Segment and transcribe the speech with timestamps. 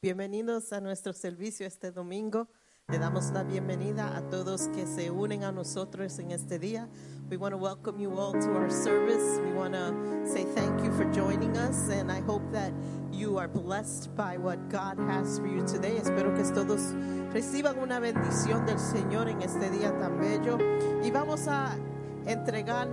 [0.00, 2.46] Bienvenidos a nuestro servicio este domingo.
[2.86, 6.88] Le damos la bienvenida a todos que se unen a nosotros en este día.
[7.28, 9.40] We want to welcome you all to our service.
[9.44, 9.92] We want to
[10.24, 12.72] say thank you for joining us and I hope that
[13.10, 15.96] you are blessed by what God has for you today.
[15.96, 16.94] Espero que todos
[17.32, 20.58] reciban una bendición del Señor en este día tan bello
[21.02, 21.76] y vamos a
[22.24, 22.86] entregar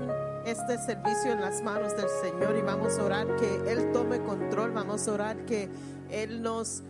[0.46, 4.72] este servicio en las manos del Señor y vamos a orar que Él tome control,
[4.72, 5.70] vamos a orar que
[6.10, 6.84] Él nos,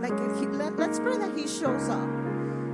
[0.00, 2.08] like, he, let, let's pray that He shows up,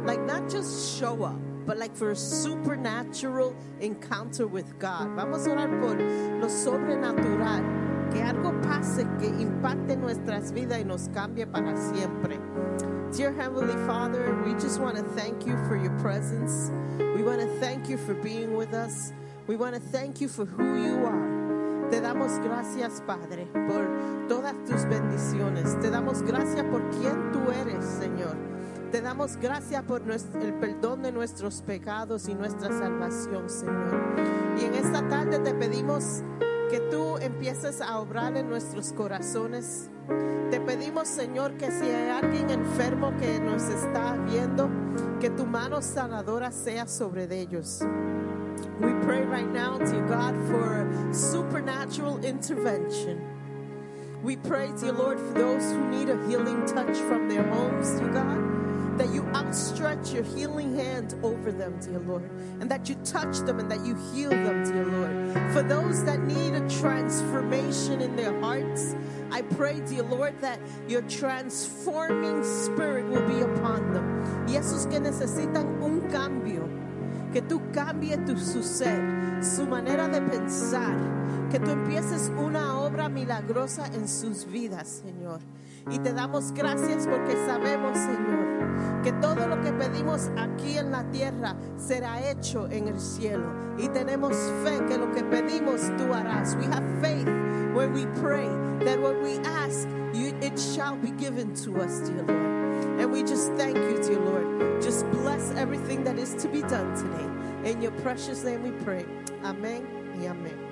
[0.04, 5.08] like not just show up, but like for a supernatural encounter with God.
[5.16, 11.08] Vamos a orar por lo sobrenatural, que algo pase que impacte nuestras vidas y nos
[11.08, 12.38] cambie para siempre.
[13.16, 16.70] Dear Heavenly Father, we just want to thank you for your presence.
[16.98, 19.12] We want to thank you for being with us.
[19.46, 21.33] We want to thank you for who you are.
[21.94, 25.78] Te damos gracias, Padre, por todas tus bendiciones.
[25.78, 28.36] Te damos gracias por quien tú eres, Señor.
[28.90, 34.16] Te damos gracias por el perdón de nuestros pecados y nuestra salvación, Señor.
[34.60, 36.24] Y en esta tarde te pedimos
[36.68, 39.88] que tú empieces a obrar en nuestros corazones.
[40.50, 44.68] Te pedimos, Señor, que si hay alguien enfermo que nos está viendo,
[45.20, 47.84] que tu mano sanadora sea sobre ellos.
[48.80, 53.20] We pray right now to God for supernatural intervention.
[54.22, 58.08] We pray, dear Lord, for those who need a healing touch from their homes, dear
[58.08, 63.38] God, that you outstretch your healing hand over them, dear Lord, and that you touch
[63.40, 65.52] them and that you heal them, dear Lord.
[65.52, 68.94] For those that need a transformation in their hearts,
[69.30, 74.46] I pray, dear Lord, that your transforming spirit will be upon them.
[74.46, 76.33] Y que necesitan un cambio,
[77.34, 79.02] que tú cambies tu, su ser,
[79.42, 80.96] su manera de pensar,
[81.50, 85.40] que tú empieces una obra milagrosa en sus vidas, Señor.
[85.90, 91.10] Y te damos gracias porque sabemos, Señor, que todo lo que pedimos aquí en la
[91.10, 93.52] tierra será hecho en el cielo.
[93.78, 96.54] Y tenemos fe que lo que pedimos tú harás.
[96.54, 97.26] We have faith
[97.74, 98.46] when we pray
[98.84, 102.53] that what we ask, you, it shall be given to us, dear Lord.
[102.98, 104.82] And we just thank you, dear Lord.
[104.82, 107.70] Just bless everything that is to be done today.
[107.70, 109.04] In your precious name we pray.
[109.42, 110.63] Amén y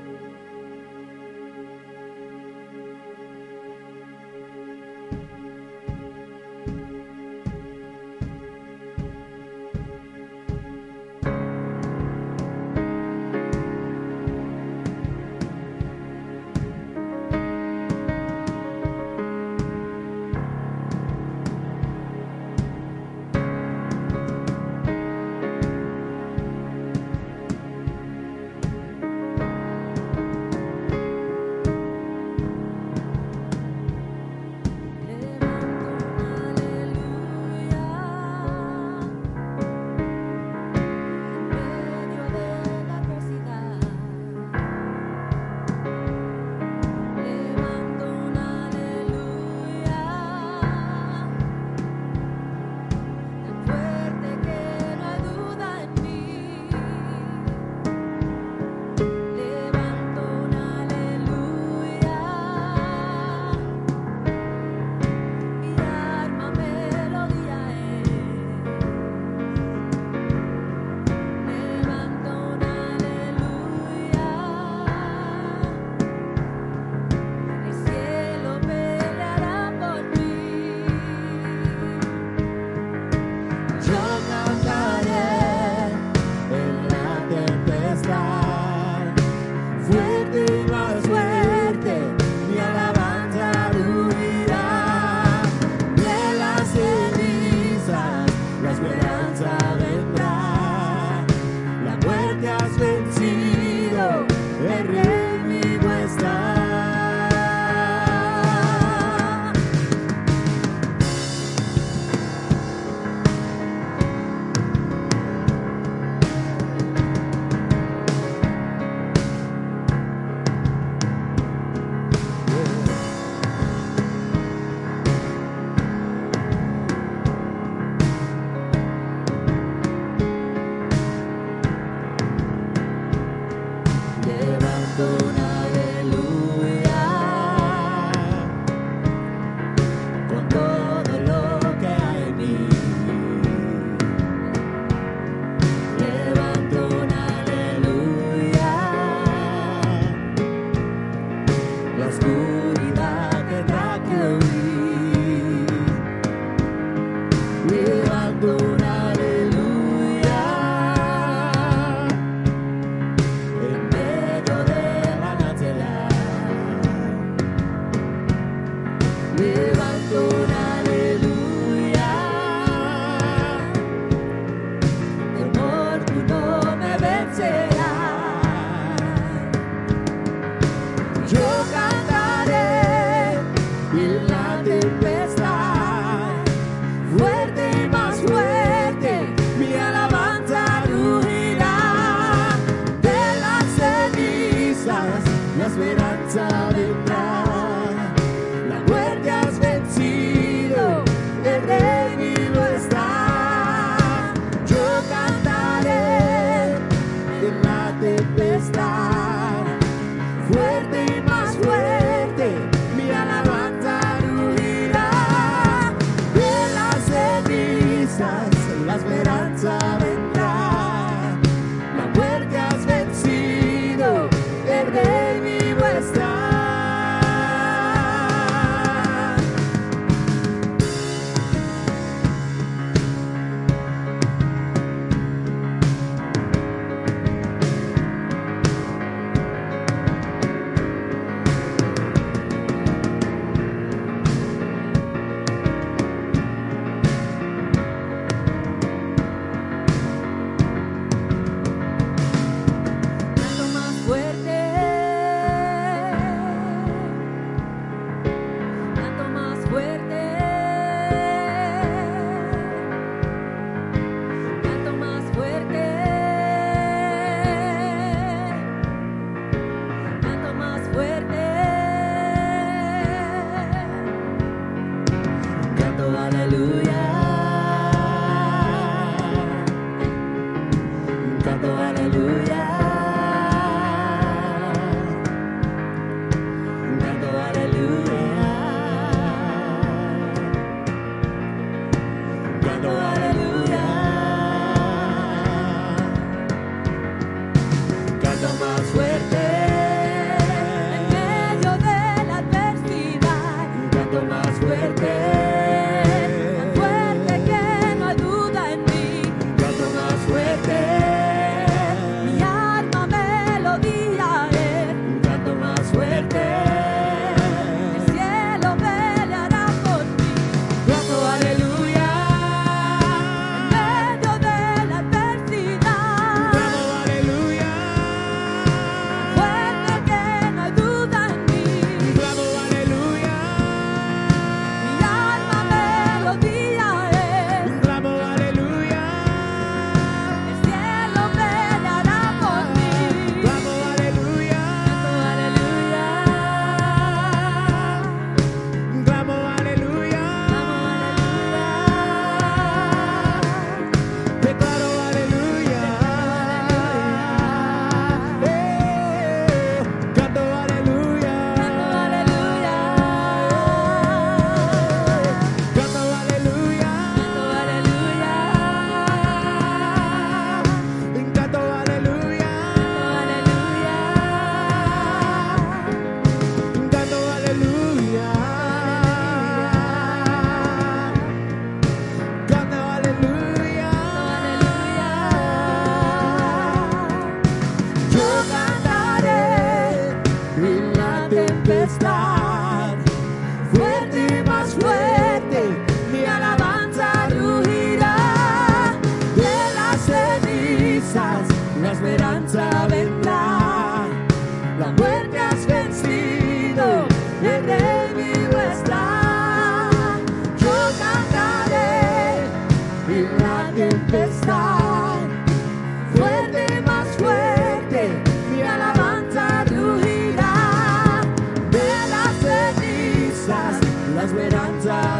[195.58, 197.41] La speranza vendrà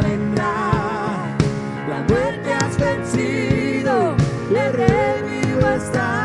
[0.03, 1.35] vendrá.
[1.89, 4.15] La muerte has vencido,
[4.49, 6.22] el revivo está.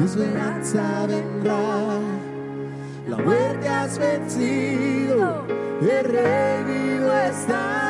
[0.00, 1.98] la esperanza vendrá.
[3.08, 5.44] La muerte has vencido,
[5.82, 7.89] el rey está.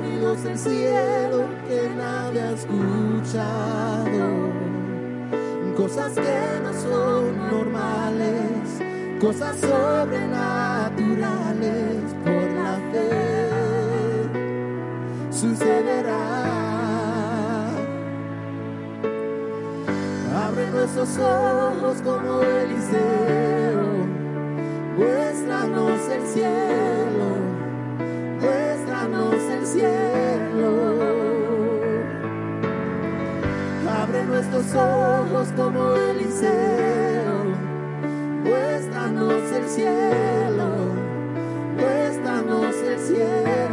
[0.00, 4.50] sonidos del cielo que nadie ha escuchado.
[5.76, 8.80] Cosas que no son normales,
[9.20, 13.10] cosas sobrenaturales por la fe
[15.30, 16.48] sucederá.
[20.46, 24.06] Abre nuestros ojos como Eliseo,
[24.96, 26.89] muéstranos el cielo
[34.02, 37.44] Abre nuestros ojos como el incero,
[38.44, 40.94] muéstranos el cielo,
[41.76, 43.69] muéstranos el cielo.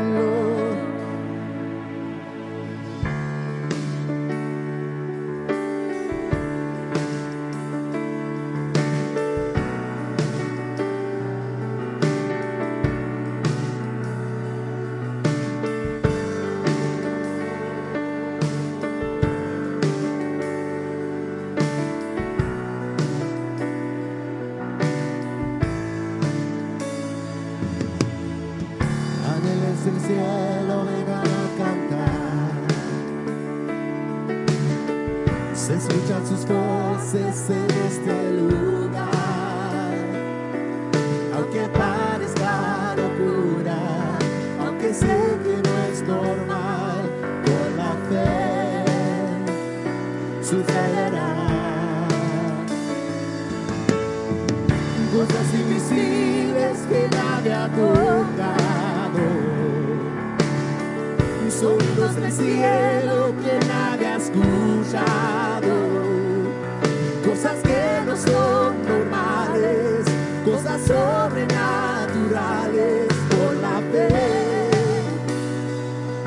[71.17, 74.69] sobrenaturales por la fe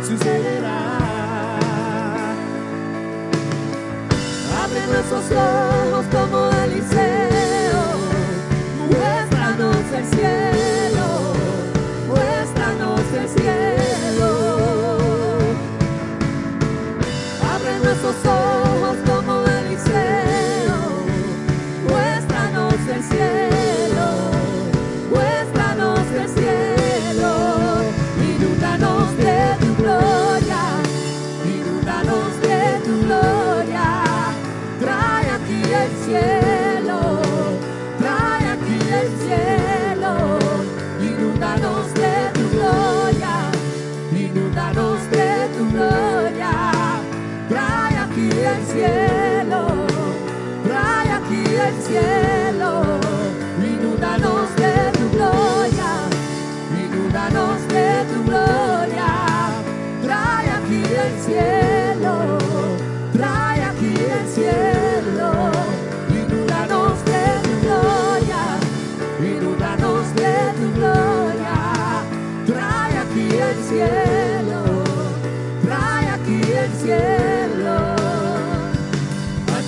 [0.02, 0.80] sucederá.
[4.62, 5.70] Abre nuestros ojos.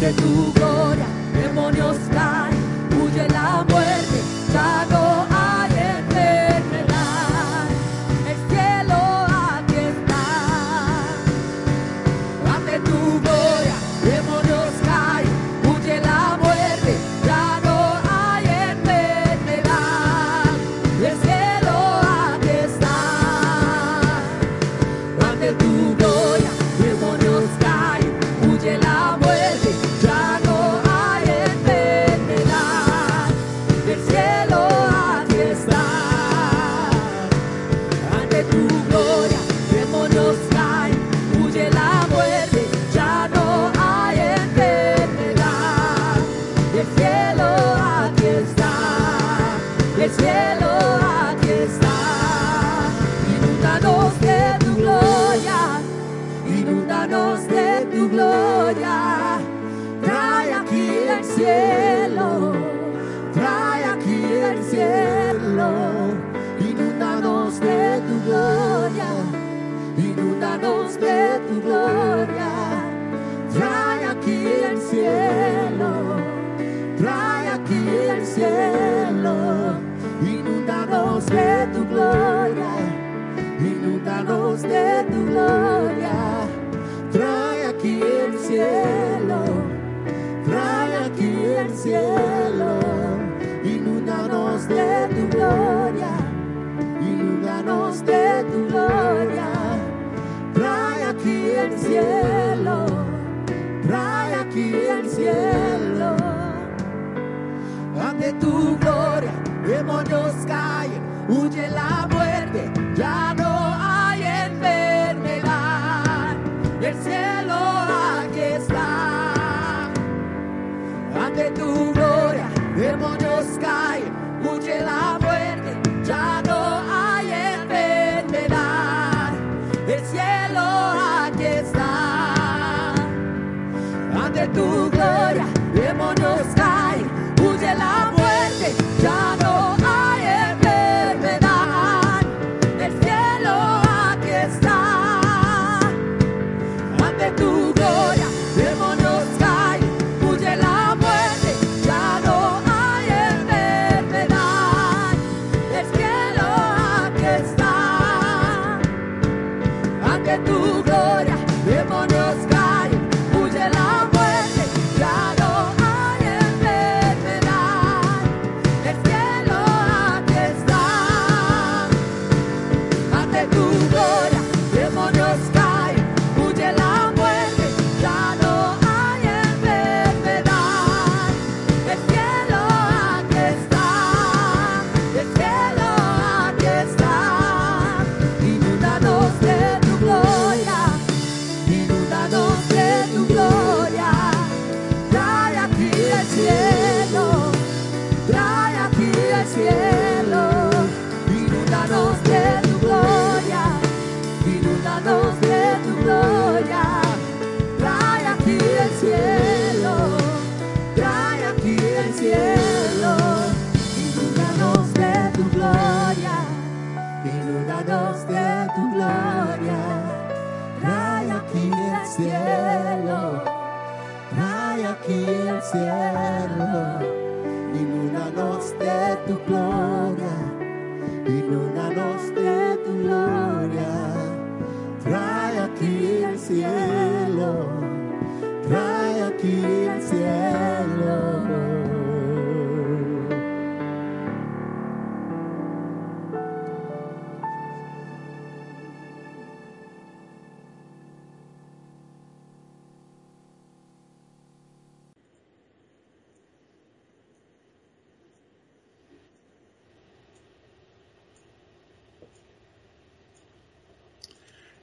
[0.02, 0.51] تدوم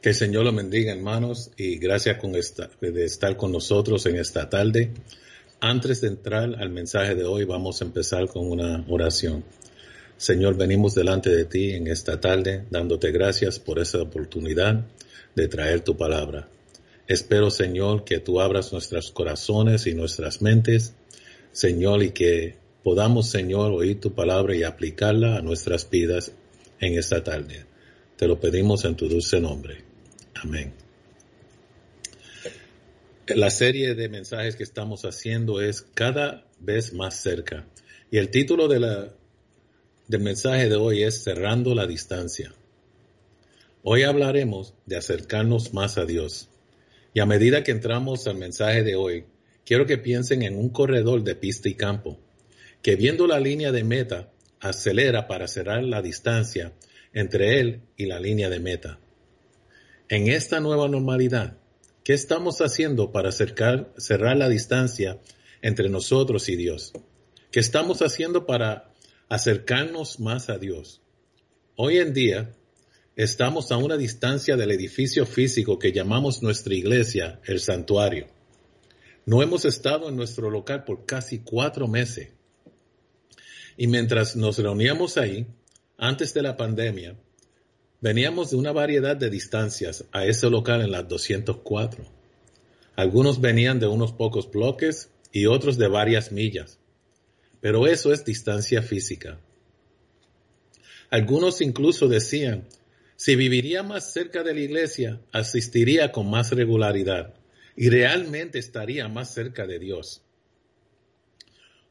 [0.02, 4.16] Que el Señor lo bendiga, hermanos, y gracias con esta, de estar con nosotros en
[4.16, 4.92] esta tarde.
[5.60, 9.44] Antes de entrar al mensaje de hoy, vamos a empezar con una oración.
[10.16, 14.86] Señor, venimos delante de ti en esta tarde, dándote gracias por esa oportunidad
[15.36, 16.48] de traer tu palabra.
[17.06, 20.94] Espero, Señor, que tú abras nuestros corazones y nuestras mentes,
[21.52, 26.32] Señor, y que podamos, Señor, oír tu palabra y aplicarla a nuestras vidas
[26.80, 27.66] en esta tarde.
[28.16, 29.89] Te lo pedimos en tu dulce nombre.
[30.42, 30.74] Amén.
[33.28, 37.68] La serie de mensajes que estamos haciendo es cada vez más cerca.
[38.10, 39.10] Y el título de
[40.08, 42.54] del mensaje de hoy es Cerrando la distancia.
[43.84, 46.50] Hoy hablaremos de acercarnos más a Dios.
[47.14, 49.26] Y a medida que entramos al mensaje de hoy,
[49.66, 52.18] quiero que piensen en un corredor de pista y campo,
[52.82, 56.74] que viendo la línea de meta, acelera para cerrar la distancia
[57.14, 59.00] entre él y la línea de meta.
[60.12, 61.60] En esta nueva normalidad,
[62.04, 65.20] ¿qué estamos haciendo para acercar, cerrar la distancia
[65.62, 66.94] entre nosotros y Dios?
[67.52, 68.92] ¿Qué estamos haciendo para
[69.30, 71.04] acercarnos más a Dios?
[71.76, 72.56] Hoy en día
[73.16, 78.26] estamos a una distancia del edificio físico que llamamos nuestra iglesia, el santuario.
[79.28, 82.30] No hemos estado en nuestro local por casi cuatro meses.
[83.78, 85.46] Y mientras nos reuníamos ahí,
[86.00, 87.16] antes de la pandemia,
[88.02, 92.06] veníamos de una variedad de distancias a ese local en las 204.
[92.96, 96.80] Algunos venían de unos pocos bloques y otros de varias millas.
[97.62, 99.40] Pero eso es distancia física.
[101.10, 102.68] Algunos incluso decían,
[103.16, 107.34] si viviría más cerca de la iglesia, asistiría con más regularidad
[107.76, 110.22] y realmente estaría más cerca de Dios.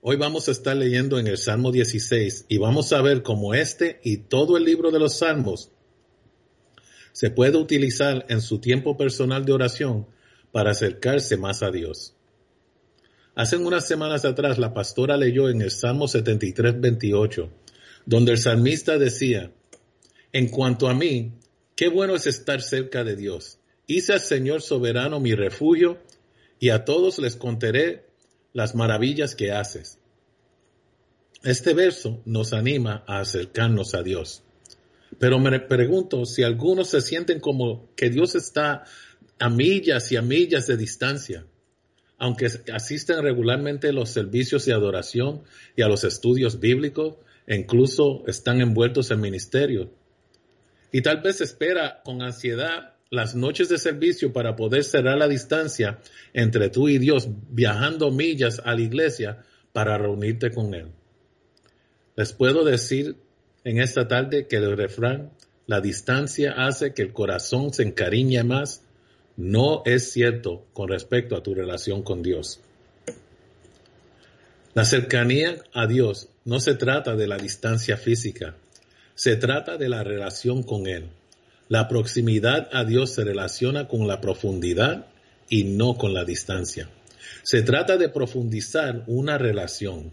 [0.01, 4.01] Hoy vamos a estar leyendo en el Salmo 16 y vamos a ver cómo este
[4.05, 5.71] y todo el libro de los Salmos
[7.19, 10.07] se puede utilizar en su tiempo personal de oración
[10.53, 12.15] para acercarse más a Dios.
[13.35, 17.51] Hace unas semanas atrás la pastora leyó en el Salmo 73, 28,
[18.07, 19.51] donde el salmista decía,
[20.33, 21.33] en cuanto a mí,
[21.75, 23.59] qué bueno es estar cerca de Dios.
[23.89, 25.99] Hice al Señor soberano mi refugio
[26.61, 28.05] y a todos les contaré
[28.53, 29.99] las maravillas que haces.
[31.43, 34.45] Este verso nos anima a acercarnos a Dios.
[35.19, 38.85] Pero me pregunto si algunos se sienten como que Dios está
[39.39, 41.47] a millas y a millas de distancia,
[42.19, 45.43] aunque asisten regularmente a los servicios de adoración
[45.77, 47.17] y a los estudios bíblicos,
[47.47, 49.91] incluso están envueltos en ministerio.
[50.93, 56.01] Y tal vez espera con ansiedad las noches de servicio para poder cerrar la distancia
[56.35, 60.93] entre tú y Dios, viajando millas a la iglesia para reunirte con Él.
[62.17, 63.17] Les puedo decir
[63.69, 65.31] en esta tarde que el refrán,
[65.67, 68.81] la distancia hace que el corazón se encariñe más,
[69.37, 72.61] no es cierto con respecto a tu relación con Dios.
[74.73, 78.57] La cercanía a Dios no se trata de la distancia física,
[79.15, 81.11] se trata de la relación con Él.
[81.69, 85.09] La proximidad a Dios se relaciona con la profundidad
[85.51, 86.89] y no con la distancia.
[87.43, 90.11] Se trata de profundizar una relación.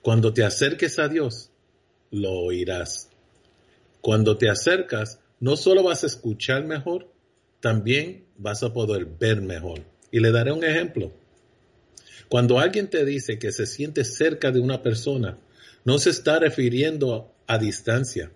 [0.00, 1.50] Cuando te acerques a Dios,
[2.10, 3.10] lo oirás.
[4.00, 7.08] Cuando te acercas, no solo vas a escuchar mejor,
[7.60, 9.82] también vas a poder ver mejor.
[10.10, 11.12] Y le daré un ejemplo.
[12.28, 15.38] Cuando alguien te dice que se siente cerca de una persona,
[15.84, 18.30] no se está refiriendo a distancia,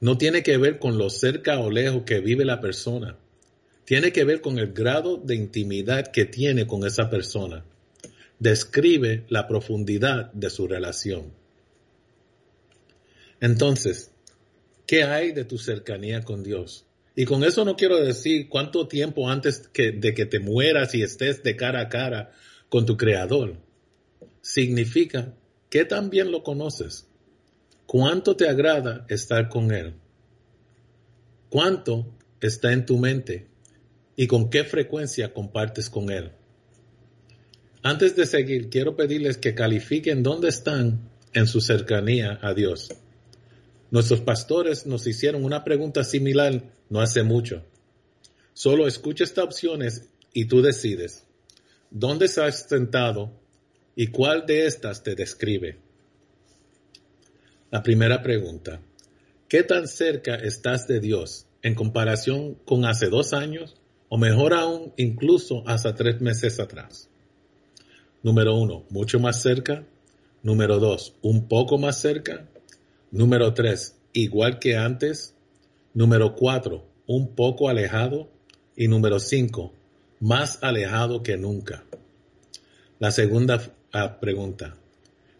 [0.00, 3.16] no tiene que ver con lo cerca o lejos que vive la persona.
[3.84, 7.64] Tiene que ver con el grado de intimidad que tiene con esa persona.
[8.38, 11.32] Describe la profundidad de su relación.
[13.40, 14.10] Entonces,
[14.86, 16.86] ¿qué hay de tu cercanía con Dios?
[17.14, 21.42] Y con eso no quiero decir cuánto tiempo antes de que te mueras y estés
[21.42, 22.32] de cara a cara
[22.68, 23.56] con tu Creador.
[24.40, 25.34] Significa
[25.68, 27.08] que también lo conoces.
[27.86, 29.94] ¿Cuánto te agrada estar con Él?
[31.48, 32.06] ¿Cuánto
[32.40, 33.48] está en tu mente?
[34.14, 36.32] ¿Y con qué frecuencia compartes con Él?
[37.82, 42.90] Antes de seguir, quiero pedirles que califiquen dónde están en su cercanía a Dios.
[43.90, 47.64] Nuestros pastores nos hicieron una pregunta similar no hace mucho.
[48.52, 51.24] Solo escucha estas opciones y tú decides.
[51.90, 53.32] ¿Dónde estás sentado
[53.96, 55.78] y cuál de estas te describe?
[57.70, 58.80] La primera pregunta,
[59.48, 63.76] ¿qué tan cerca estás de Dios en comparación con hace dos años
[64.08, 67.08] o mejor aún incluso hasta tres meses atrás?
[68.22, 69.86] Número uno, mucho más cerca.
[70.42, 72.48] Número dos, un poco más cerca.
[73.10, 75.34] Número tres, igual que antes.
[75.94, 78.30] Número cuatro, un poco alejado.
[78.76, 79.72] Y número cinco,
[80.20, 81.84] más alejado que nunca.
[83.00, 84.76] La segunda ah, pregunta,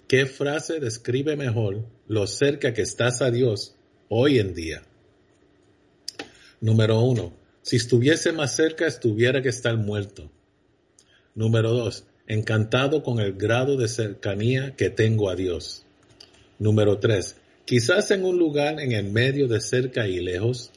[0.09, 3.75] ¿Qué frase describe mejor lo cerca que estás a Dios
[4.09, 4.83] hoy en día?
[6.63, 10.31] Número uno, si estuviese más cerca estuviera que estar muerto.
[11.35, 15.85] Número dos, encantado con el grado de cercanía que tengo a Dios.
[16.59, 17.37] Número tres,
[17.69, 20.71] quizás en un lugar en el medio de cerca y lejos.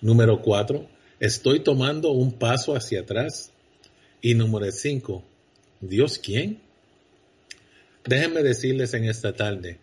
[0.00, 0.88] Número cuatro,
[1.18, 3.50] estoy tomando un paso hacia atrás.
[4.22, 5.24] Y número cinco,
[5.80, 6.60] ¿Dios quién?
[8.06, 9.80] Déjenme decirles en esta tarde,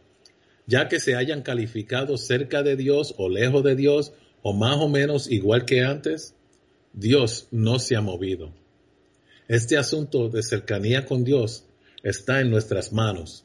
[0.65, 4.87] ya que se hayan calificado cerca de Dios o lejos de Dios o más o
[4.87, 6.33] menos igual que antes,
[6.93, 8.53] Dios no se ha movido.
[9.49, 11.65] Este asunto de cercanía con Dios
[12.03, 13.43] está en nuestras manos.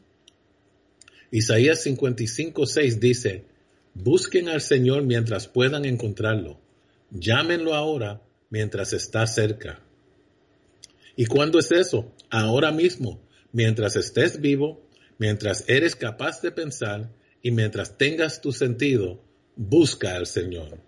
[1.32, 3.44] Isaías 55, 6 dice,
[3.94, 6.60] busquen al Señor mientras puedan encontrarlo.
[7.10, 9.80] Llámenlo ahora mientras está cerca.
[11.16, 12.12] ¿Y cuándo es eso?
[12.28, 13.18] Ahora mismo,
[13.50, 19.24] mientras estés vivo, mientras eres capaz de pensar y mientras tengas tu sentido,
[19.56, 20.80] busca al Señor.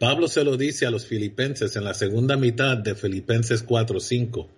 [0.00, 4.48] Pablo se lo dice a los filipenses en la segunda mitad de Filipenses 4:5.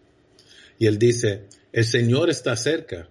[0.79, 3.11] Y él dice, el Señor está cerca.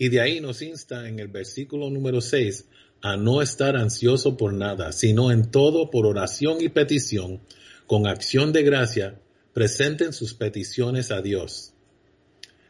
[0.00, 2.64] Y de ahí nos insta en el versículo número 6
[3.02, 7.42] a no estar ansioso por nada, sino en todo por oración y petición,
[7.86, 9.20] con acción de gracia,
[9.52, 11.74] presenten sus peticiones a Dios.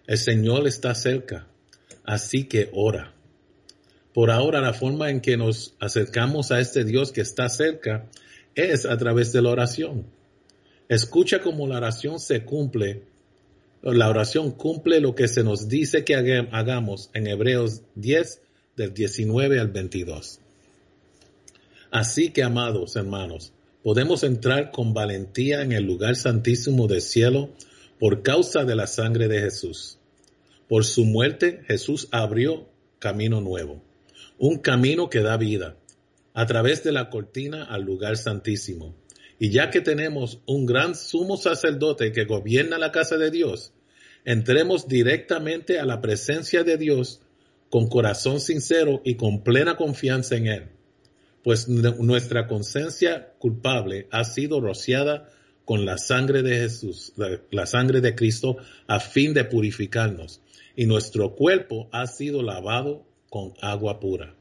[0.08, 1.46] El Señor está cerca,
[2.02, 3.14] así que ora.
[4.12, 8.10] Por ahora la forma en que nos acercamos a este Dios que está cerca
[8.56, 10.04] es a través de la oración.
[10.88, 13.04] Escucha cómo la oración se cumple.
[13.82, 18.42] La oración cumple lo que se nos dice que hagamos en Hebreos 10
[18.76, 20.38] del 19 al 22.
[21.90, 27.50] Así que, amados hermanos, podemos entrar con valentía en el lugar santísimo del cielo
[27.98, 29.98] por causa de la sangre de Jesús.
[30.68, 33.82] Por su muerte Jesús abrió camino nuevo,
[34.38, 35.76] un camino que da vida,
[36.34, 38.94] a través de la cortina al lugar santísimo.
[39.42, 43.72] Y ya que tenemos un gran sumo sacerdote que gobierna la casa de Dios,
[44.26, 47.22] entremos directamente a la presencia de Dios
[47.70, 50.68] con corazón sincero y con plena confianza en Él,
[51.42, 55.31] pues nuestra conciencia culpable ha sido rociada
[55.64, 57.14] con la sangre de Jesús,
[57.50, 60.42] la, sangre de Cristo, a fin de purificarnos,
[60.76, 64.35] y nuestro cuerpo ha sido lavado con agua pura.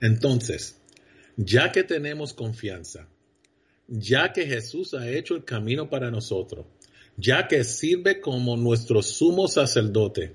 [0.00, 0.80] Entonces,
[1.36, 3.08] ya que tenemos confianza,
[3.88, 6.66] ya que Jesús ha hecho el camino para nosotros,
[7.16, 10.34] ya que sirve como nuestro sumo sacerdote,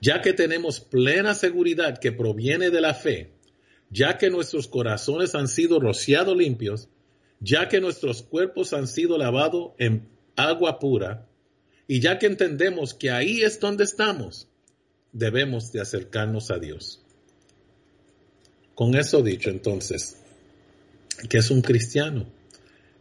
[0.00, 3.30] ya que tenemos plena seguridad que proviene de la fe,
[3.90, 6.88] ya que nuestros corazones han sido rociados limpios,
[7.40, 11.28] ya que nuestros cuerpos han sido lavados en agua pura,
[11.86, 14.48] y ya que entendemos que ahí es donde estamos,
[15.12, 17.00] debemos de acercarnos a Dios.
[18.74, 20.16] Con eso dicho, entonces,
[21.28, 22.26] ¿qué es un cristiano?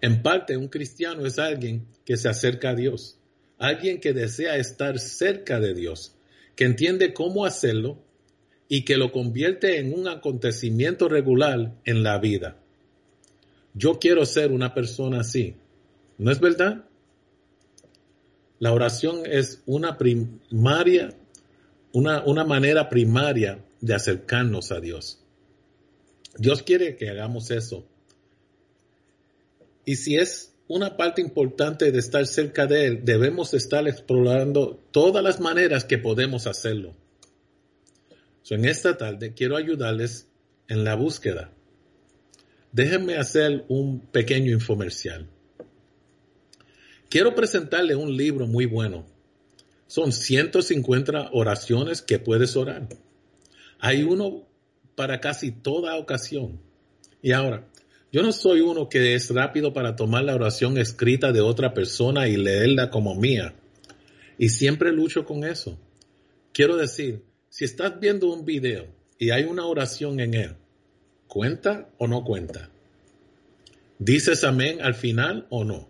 [0.03, 3.17] En parte, un cristiano es alguien que se acerca a Dios,
[3.57, 6.13] alguien que desea estar cerca de Dios,
[6.57, 8.03] que entiende cómo hacerlo
[8.67, 12.57] y que lo convierte en un acontecimiento regular en la vida.
[13.75, 15.55] Yo quiero ser una persona así.
[16.17, 16.83] ¿No es verdad?
[18.59, 21.15] La oración es una primaria,
[21.93, 25.23] una, una manera primaria de acercarnos a Dios.
[26.37, 27.87] Dios quiere que hagamos eso.
[29.85, 35.23] Y si es una parte importante de estar cerca de Él, debemos estar explorando todas
[35.23, 36.95] las maneras que podemos hacerlo.
[38.49, 40.27] en esta tarde quiero ayudarles
[40.67, 41.51] en la búsqueda.
[42.71, 45.27] Déjenme hacer un pequeño infomercial.
[47.09, 49.05] Quiero presentarle un libro muy bueno.
[49.87, 52.87] Son 150 oraciones que puedes orar.
[53.79, 54.47] Hay uno
[54.95, 56.59] para casi toda ocasión.
[57.21, 57.67] Y ahora,
[58.13, 62.27] yo no soy uno que es rápido para tomar la oración escrita de otra persona
[62.27, 63.55] y leerla como mía.
[64.37, 65.79] Y siempre lucho con eso.
[66.53, 68.85] Quiero decir, si estás viendo un video
[69.17, 70.55] y hay una oración en él,
[71.25, 72.69] ¿cuenta o no cuenta?
[73.97, 75.89] ¿Dices amén al final o no?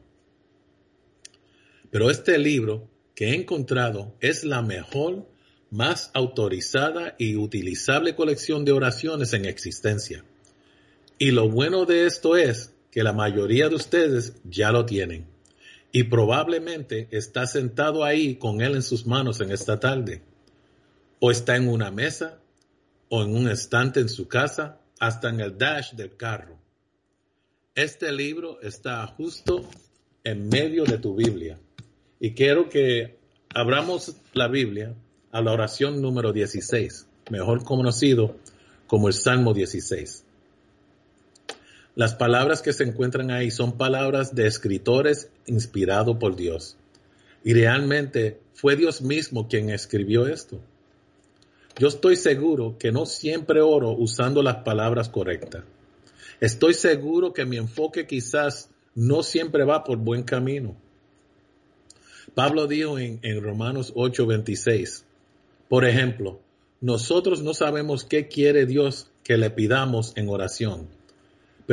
[1.91, 5.27] Pero este libro que he encontrado es la mejor
[5.71, 10.23] más autorizada y utilizable colección de oraciones en existencia.
[11.17, 15.27] Y lo bueno de esto es que la mayoría de ustedes ya lo tienen
[15.91, 20.23] y probablemente está sentado ahí con él en sus manos en esta tarde.
[21.19, 22.39] O está en una mesa
[23.09, 26.57] o en un estante en su casa, hasta en el dash del carro.
[27.75, 29.69] Este libro está justo
[30.23, 31.59] en medio de tu Biblia.
[32.19, 33.19] Y quiero que
[33.53, 34.95] abramos la Biblia
[35.31, 38.35] a la oración número 16, mejor conocido
[38.87, 40.25] como el Salmo 16.
[41.95, 46.75] Las palabras que se encuentran ahí son palabras de escritores inspirados por Dios.
[47.43, 50.59] Y realmente fue Dios mismo quien escribió esto.
[51.77, 55.63] Yo estoy seguro que no siempre oro usando las palabras correctas.
[56.39, 60.75] Estoy seguro que mi enfoque quizás no siempre va por buen camino.
[62.35, 65.03] Pablo dijo en, en Romanos 8:26,
[65.69, 66.39] por ejemplo,
[66.81, 70.87] nosotros no sabemos qué quiere Dios que le pidamos en oración,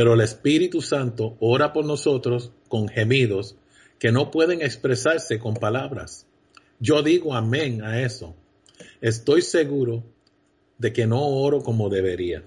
[0.00, 3.56] pero el Espíritu Santo ora por nosotros con gemidos
[3.98, 6.26] que no pueden expresarse con palabras.
[6.78, 8.34] Yo digo amén a eso.
[9.02, 10.02] Estoy seguro
[10.78, 12.42] de que no oro como debería.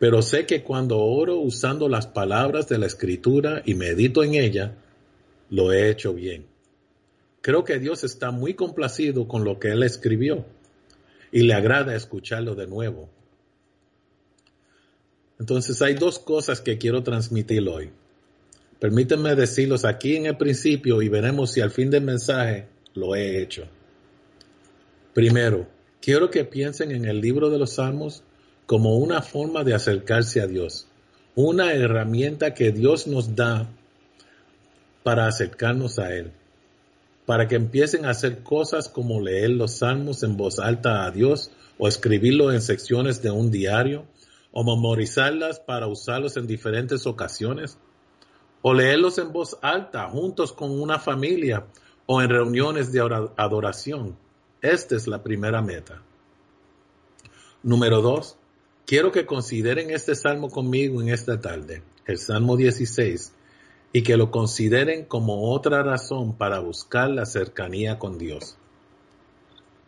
[0.00, 4.74] Pero sé que cuando oro usando las palabras de la escritura y medito en ella,
[5.50, 6.46] lo he hecho bien.
[7.42, 10.46] Creo que Dios está muy complacido con lo que Él escribió
[11.30, 13.08] y le agrada escucharlo de nuevo.
[15.38, 17.90] Entonces hay dos cosas que quiero transmitir hoy.
[18.80, 23.40] Permítanme decirlos aquí en el principio y veremos si al fin del mensaje lo he
[23.40, 23.64] hecho.
[25.14, 25.66] Primero,
[26.00, 28.22] quiero que piensen en el libro de los Salmos
[28.66, 30.86] como una forma de acercarse a Dios,
[31.34, 33.68] una herramienta que Dios nos da
[35.02, 36.32] para acercarnos a Él,
[37.26, 41.50] para que empiecen a hacer cosas como leer los salmos en voz alta a Dios
[41.78, 44.04] o escribirlo en secciones de un diario
[44.52, 47.78] o memorizarlas para usarlos en diferentes ocasiones
[48.62, 51.66] o leerlos en voz alta juntos con una familia
[52.06, 53.00] o en reuniones de
[53.36, 54.16] adoración.
[54.60, 56.02] Esta es la primera meta.
[57.62, 58.38] Número dos,
[58.88, 63.34] Quiero que consideren este salmo conmigo en esta tarde, el Salmo 16,
[63.92, 68.56] y que lo consideren como otra razón para buscar la cercanía con Dios.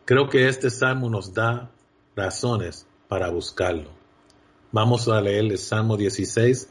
[0.05, 1.71] Creo que este salmo nos da
[2.15, 3.89] razones para buscarlo.
[4.73, 6.69] Vamos a leer el Salmo 16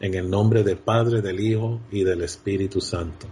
[0.00, 3.26] en el nombre del Padre, del Hijo y del Espíritu Santo.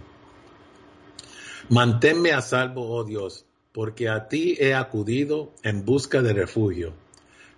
[1.69, 6.93] Manténme a salvo, oh Dios, porque a ti he acudido en busca de refugio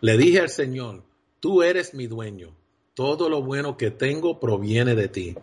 [0.02, 1.04] le dije al Señor,
[1.39, 2.56] tú eres mi dueño,
[2.95, 5.36] todo lo bueno que tengo proviene de ti.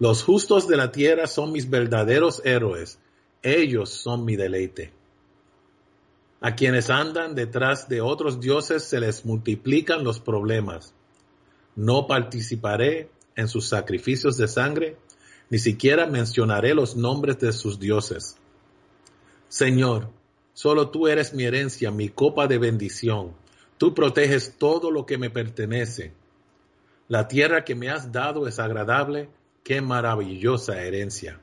[0.00, 2.98] Los justos de la tierra son mis verdaderos héroes,
[3.40, 4.92] ellos son mi deleite.
[6.40, 10.94] A quienes andan detrás de otros dioses se les multiplican los problemas.
[11.74, 14.96] No participaré en sus sacrificios de sangre,
[15.50, 18.36] ni siquiera mencionaré los nombres de sus dioses.
[19.48, 20.10] Señor,
[20.52, 23.34] solo tú eres mi herencia, mi copa de bendición.
[23.76, 26.12] Tú proteges todo lo que me pertenece.
[27.08, 29.30] La tierra que me has dado es agradable,
[29.64, 31.40] qué maravillosa herencia.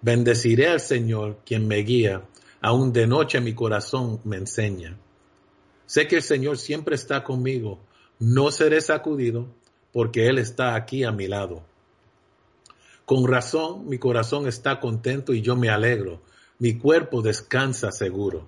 [0.00, 2.24] Bendeciré al Señor, quien me guía,
[2.62, 4.96] aun de noche mi corazón me enseña.
[5.84, 7.80] Sé que el Señor siempre está conmigo,
[8.18, 9.48] no seré sacudido,
[9.92, 11.62] porque Él está aquí a mi lado.
[13.04, 16.22] Con razón mi corazón está contento y yo me alegro,
[16.58, 18.46] mi cuerpo descansa seguro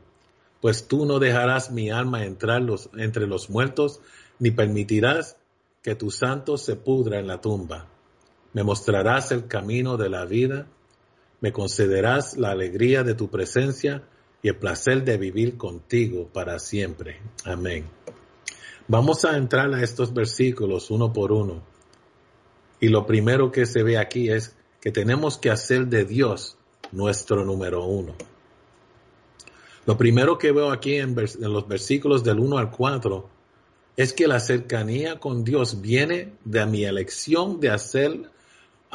[0.64, 2.62] pues tú no dejarás mi alma entrar
[2.96, 4.00] entre los muertos,
[4.38, 5.36] ni permitirás
[5.82, 7.86] que tu santo se pudra en la tumba.
[8.54, 10.66] Me mostrarás el camino de la vida,
[11.44, 14.02] me concederás la alegría de tu presencia
[14.42, 17.20] y el placer de vivir contigo para siempre.
[17.44, 17.84] Amén.
[18.88, 21.62] Vamos a entrar a estos versículos uno por uno.
[22.80, 26.56] Y lo primero que se ve aquí es que tenemos que hacer de Dios
[26.92, 28.14] nuestro número uno.
[29.84, 33.28] Lo primero que veo aquí en, los versículos del 1 al 4
[33.98, 38.30] es que la cercanía con Dios viene de mi elección de hacer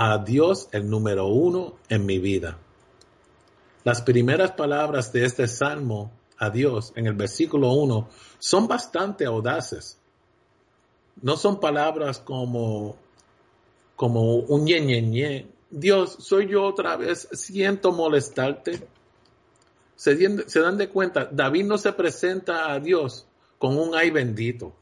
[0.01, 2.57] a Dios el número uno en mi vida.
[3.83, 8.07] Las primeras palabras de este salmo a Dios en el versículo 1
[8.39, 9.99] son bastante audaces.
[11.21, 12.95] No son palabras como,
[13.97, 18.87] como un ñe, Dios, soy yo otra vez, siento molestarte
[19.99, 23.25] se, dan de cuenta, David no se presenta a Dios
[23.57, 24.73] con un ay bendito.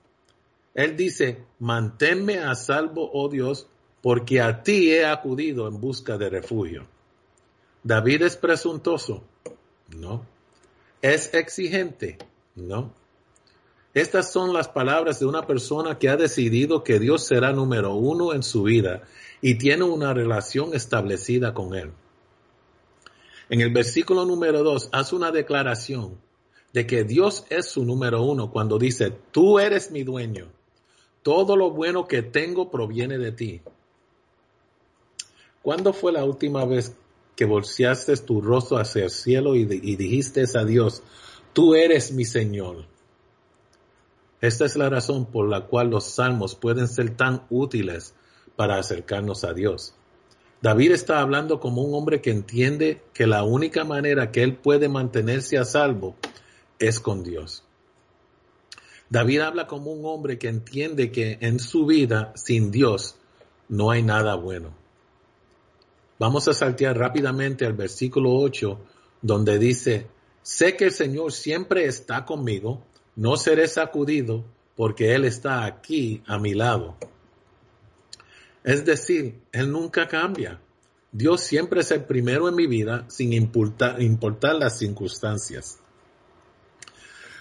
[0.76, 3.66] Él dice, manténme a salvo, oh Dios,
[4.02, 6.88] porque a ti he acudido en busca de refugio.
[7.84, 9.24] David es presuntuoso,
[9.96, 10.26] no.
[11.02, 12.18] Es exigente,
[12.56, 12.94] no.
[13.94, 18.34] Estas son las palabras de una persona que ha decidido que Dios será número uno
[18.34, 19.04] en su vida
[19.42, 21.92] y tiene una relación establecida con Él.
[23.50, 26.20] En el versículo número dos hace una declaración
[26.74, 30.48] de que Dios es su número uno cuando dice, tú eres mi dueño,
[31.24, 33.62] todo lo bueno que tengo proviene de ti.
[35.68, 36.96] ¿Cuándo fue la última vez
[37.36, 41.04] que volteaste tu rostro hacia el cielo y, y dijiste a Dios,
[41.52, 42.86] tú eres mi Señor?
[44.40, 48.16] Esta es la razón por la cual los salmos pueden ser tan útiles
[48.56, 49.94] para acercarnos a Dios.
[50.62, 54.88] David está hablando como un hombre que entiende que la única manera que él puede
[54.88, 56.16] mantenerse a salvo
[56.80, 57.66] es con Dios.
[59.10, 63.18] David habla como un hombre que entiende que en su vida sin Dios
[63.68, 64.87] no hay nada bueno.
[66.20, 68.80] Vamos a saltear rápidamente al versículo 8,
[69.22, 70.08] donde dice,
[70.42, 72.84] sé que el Señor siempre está conmigo,
[73.16, 74.46] no seré sacudido,
[74.76, 76.96] porque Él está aquí a mi lado.
[78.64, 80.60] Es decir, Él nunca cambia.
[81.12, 85.80] Dios siempre es el primero en mi vida sin importar, importar las circunstancias.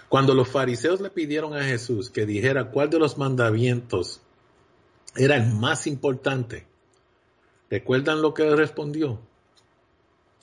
[0.08, 4.20] Cuando los fariseos le pidieron a Jesús que dijera cuál de los mandamientos
[5.16, 6.66] era el más importante,
[7.70, 9.20] ¿recuerdan lo que respondió?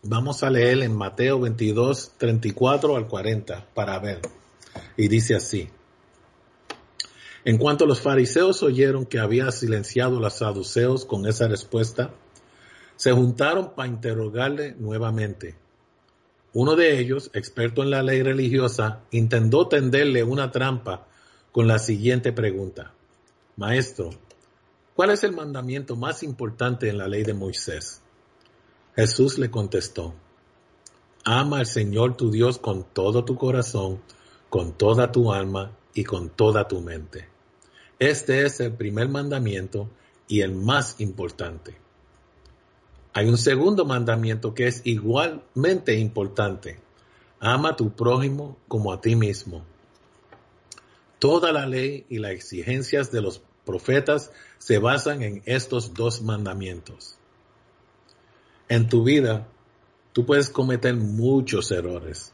[0.04, 4.20] Vamos a leer en Mateo 22, 34 al 40 para ver.
[4.98, 5.70] Y dice así.
[7.46, 12.14] En cuanto los fariseos oyeron que había silenciado a los saduceos con esa respuesta,
[12.96, 15.56] se juntaron para interrogarle nuevamente.
[16.54, 21.08] Uno de ellos, experto en la ley religiosa, intentó tenderle una trampa
[21.52, 22.94] con la siguiente pregunta.
[23.56, 24.12] Maestro,
[24.96, 28.02] ¿cuál es el mandamiento más importante en la ley de Moisés?
[28.96, 30.14] Jesús le contestó,
[31.26, 34.02] Ama al Señor tu Dios con todo tu corazón,
[34.50, 37.30] con toda tu alma y con toda tu mente.
[37.98, 39.90] Este es el primer mandamiento
[40.28, 41.78] y el más importante.
[43.14, 46.80] Hay un segundo mandamiento que es igualmente importante.
[47.40, 49.64] Ama a tu prójimo como a ti mismo.
[51.20, 57.18] Toda la ley y las exigencias de los profetas se basan en estos dos mandamientos.
[58.70, 59.48] En tu vida,
[60.14, 62.34] tú puedes cometer muchos errores,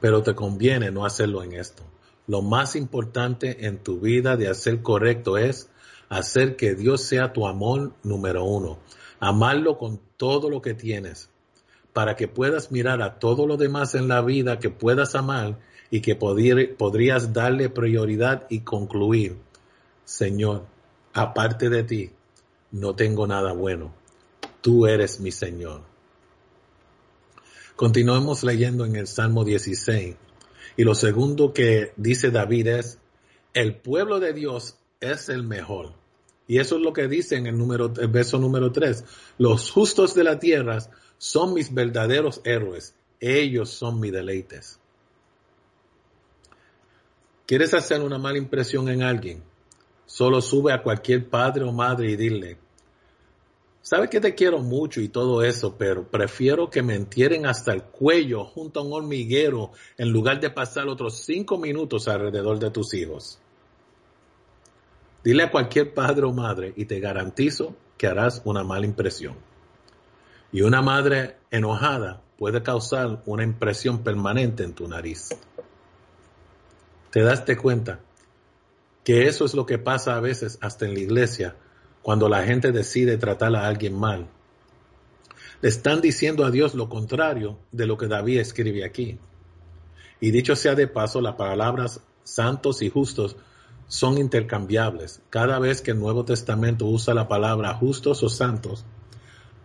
[0.00, 1.82] pero te conviene no hacerlo en esto.
[2.26, 5.68] Lo más importante en tu vida de hacer correcto es
[6.08, 8.78] hacer que Dios sea tu amor número uno
[9.22, 11.30] amarlo con todo lo que tienes,
[11.92, 15.60] para que puedas mirar a todo lo demás en la vida que puedas amar
[15.92, 19.36] y que podrías darle prioridad y concluir,
[20.04, 20.66] Señor,
[21.12, 22.10] aparte de ti,
[22.70, 23.94] no tengo nada bueno.
[24.60, 25.82] Tú eres mi Señor.
[27.76, 30.16] Continuemos leyendo en el Salmo 16.
[30.76, 32.98] Y lo segundo que dice David es,
[33.54, 35.94] el pueblo de Dios es el mejor.
[36.46, 39.04] Y eso es lo que dice en el, número, el verso número 3.
[39.38, 40.78] Los justos de la tierra
[41.18, 42.94] son mis verdaderos héroes.
[43.20, 44.78] Ellos son mis deleites.
[47.46, 49.42] ¿Quieres hacer una mala impresión en alguien?
[50.12, 52.58] Solo sube a cualquier padre o madre y dile,
[53.80, 57.84] sabe que te quiero mucho y todo eso, pero prefiero que me entierren hasta el
[57.84, 62.92] cuello junto a un hormiguero en lugar de pasar otros cinco minutos alrededor de tus
[62.92, 63.38] hijos.
[65.24, 69.36] Dile a cualquier padre o madre y te garantizo que harás una mala impresión.
[70.52, 75.30] Y una madre enojada puede causar una impresión permanente en tu nariz.
[77.10, 78.00] ¿Te daste cuenta
[79.04, 81.56] que eso es lo que pasa a veces hasta en la iglesia
[82.02, 84.28] cuando la gente decide tratar a alguien mal?
[85.60, 89.18] Le están diciendo a Dios lo contrario de lo que David escribe aquí.
[90.20, 93.36] Y dicho sea de paso, las palabras santos y justos
[93.86, 95.22] son intercambiables.
[95.30, 98.84] Cada vez que el Nuevo Testamento usa la palabra justos o santos,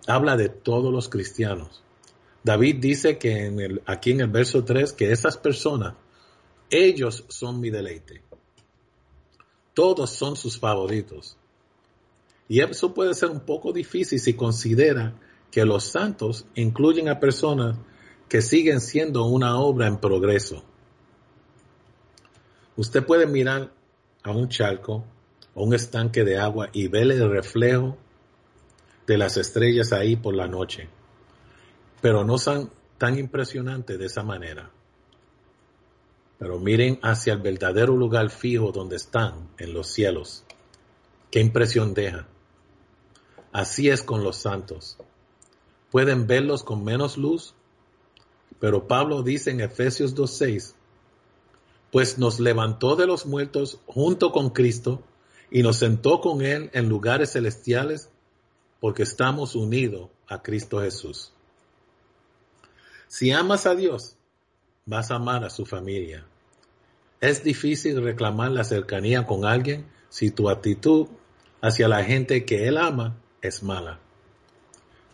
[0.05, 1.83] habla de todos los cristianos.
[2.43, 5.95] David dice que en el, aquí en el verso 3 que esas personas,
[6.69, 8.26] ellos son mi deleite.
[9.77, 11.37] Todos son sus favoritos.
[12.49, 15.13] Y eso puede ser un poco difícil si considera
[15.51, 17.77] que los santos incluyen a personas
[18.27, 20.63] que siguen siendo una obra en progreso.
[22.75, 23.71] Usted puede mirar
[24.23, 25.05] a un charco
[25.53, 27.97] o un estanque de agua y ver el reflejo
[29.05, 30.89] de las estrellas ahí por la noche.
[32.01, 34.71] Pero no son tan impresionantes de esa manera.
[36.39, 40.43] Pero miren hacia el verdadero lugar fijo donde están, en los cielos.
[41.31, 42.27] Qué impresión deja.
[43.51, 44.97] Así es con los santos.
[45.89, 47.55] Pueden verlos con menos luz,
[48.59, 50.73] pero Pablo dice en Efesios 2.6
[51.91, 55.01] pues nos levantó de los muertos junto con Cristo
[55.49, 58.09] y nos sentó con Él en lugares celestiales
[58.79, 61.31] porque estamos unidos a Cristo Jesús.
[63.07, 64.16] Si amas a Dios,
[64.87, 66.25] vas a amar a su familia.
[67.21, 71.07] Es difícil reclamar la cercanía con alguien si tu actitud
[71.61, 73.99] hacia la gente que Él ama es mala.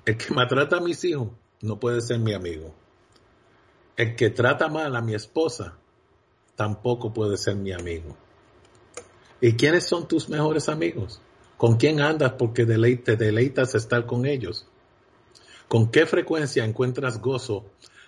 [0.05, 1.29] El que maltrata a mis hijos
[1.61, 2.73] no puede ser mi amigo.
[3.97, 5.77] El que trata mal a mi esposa
[6.55, 8.15] tampoco puede ser mi amigo.
[9.41, 11.19] ¿Y quiénes son tus mejores amigos?
[11.57, 14.67] ¿Con quién andas porque te deleitas estar con ellos?
[15.67, 17.65] ¿Con qué frecuencia encuentras gozo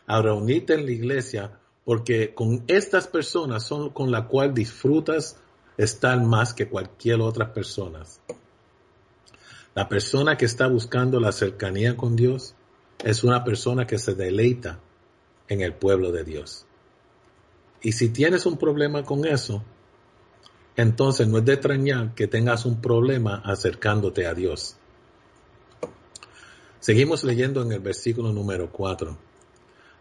[0.07, 1.59] al reunirte en la iglesia?
[1.83, 5.37] Porque con estas personas son con la cual disfrutas
[5.77, 8.03] estar más que cualquier otra persona.
[9.73, 12.55] La persona que está buscando la cercanía con Dios
[13.03, 14.79] es una persona que se deleita
[15.47, 16.65] en el pueblo de Dios.
[17.81, 19.63] Y si tienes un problema con eso,
[20.75, 24.77] entonces no es de extrañar que tengas un problema acercándote a Dios.
[26.79, 29.17] Seguimos leyendo en el versículo número 4.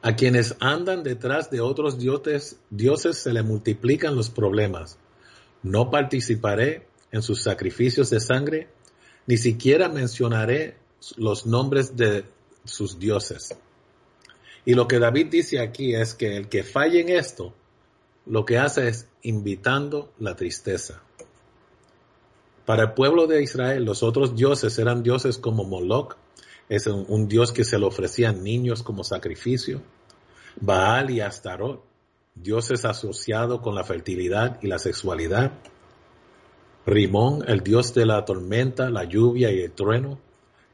[0.06, 4.98] A quienes andan detrás de otros dioses, dioses se le multiplican los problemas.
[5.62, 8.68] No participaré en sus sacrificios de sangre,
[9.26, 10.76] ni siquiera mencionaré
[11.16, 12.26] los nombres de
[12.66, 13.56] sus dioses.
[14.66, 17.54] Y lo que David dice aquí es que el que falle en esto,
[18.26, 21.02] lo que hace es invitando la tristeza.
[22.66, 26.18] Para el pueblo de Israel, los otros dioses eran dioses como Moloch,
[26.68, 29.82] es un, dios que se le ofrecían niños como sacrificio.
[30.60, 31.84] Baal y Astarot,
[32.34, 35.52] dioses asociados con la fertilidad y la sexualidad.
[36.86, 40.18] Rimón, el dios de la tormenta, la lluvia y el trueno.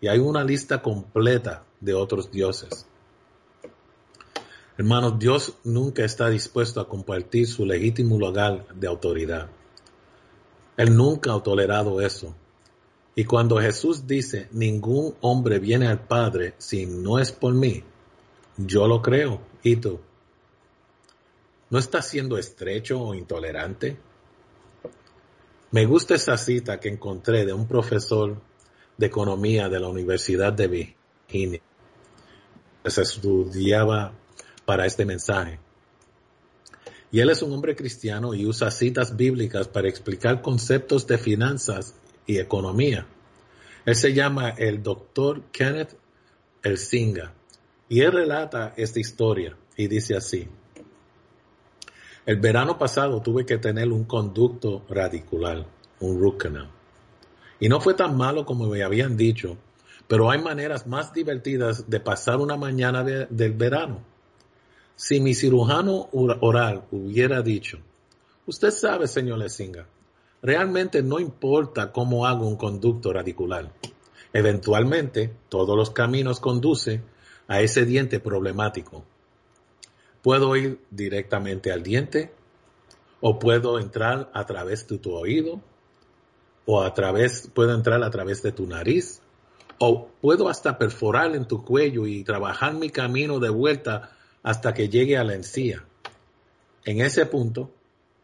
[0.00, 2.86] Y hay una lista completa de otros dioses.
[4.78, 9.50] Hermanos, Dios nunca está dispuesto a compartir su legítimo lugar de autoridad.
[10.78, 12.34] Él nunca ha tolerado eso.
[13.14, 17.82] Y cuando Jesús dice, ningún hombre viene al Padre si no es por mí,
[18.56, 19.40] yo lo creo.
[19.62, 20.00] ¿Y tú?
[21.70, 23.98] ¿No está siendo estrecho o intolerante?
[25.72, 28.40] Me gusta esa cita que encontré de un profesor
[28.96, 30.66] de economía de la Universidad de
[31.28, 31.60] Virginia.
[32.84, 34.12] Se estudiaba
[34.64, 35.60] para este mensaje.
[37.12, 41.94] Y él es un hombre cristiano y usa citas bíblicas para explicar conceptos de finanzas
[42.30, 43.06] y economía.
[43.84, 45.96] Él se llama el doctor Kenneth
[46.62, 47.34] Elsinga
[47.88, 50.48] y él relata esta historia y dice así.
[52.24, 55.66] El verano pasado tuve que tener un conducto radicular,
[55.98, 56.70] un root canal.
[57.58, 59.56] Y no fue tan malo como me habían dicho,
[60.06, 64.04] pero hay maneras más divertidas de pasar una mañana del verano.
[64.94, 67.78] Si mi cirujano oral hubiera dicho,
[68.46, 69.86] usted sabe, señor Lesinga,
[70.42, 73.72] realmente no importa cómo hago un conducto radicular.
[74.32, 77.04] Eventualmente, todos los caminos conducen
[77.48, 79.04] a ese diente problemático.
[80.22, 82.32] Puedo ir directamente al diente,
[83.20, 85.60] o puedo entrar a través de tu oído,
[86.64, 89.20] o a través, puedo entrar a través de tu nariz,
[89.78, 94.12] o puedo hasta perforar en tu cuello y trabajar mi camino de vuelta
[94.42, 95.84] hasta que llegue a la encía.
[96.84, 97.70] En ese punto,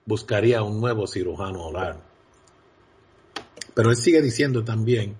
[0.05, 2.05] buscaría un nuevo cirujano oral.
[3.77, 5.18] Pero él sigue diciendo también,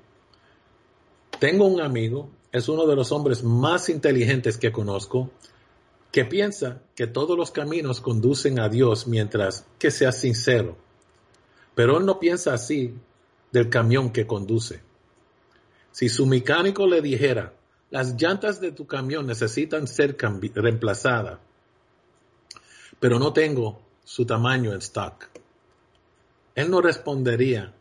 [1.39, 5.31] tengo un amigo, es uno de los hombres más inteligentes que conozco,
[6.11, 10.79] que piensa que todos los caminos conducen a Dios mientras que sea sincero.
[11.75, 12.95] Pero él no piensa así
[13.53, 14.81] del camión que conduce.
[15.93, 17.53] Si su mecánico le dijera,
[17.91, 20.17] las llantas de tu camión necesitan ser
[20.55, 21.41] reemplazadas,
[22.99, 25.29] pero no tengo su tamaño en stock.
[26.55, 27.75] Él no respondería,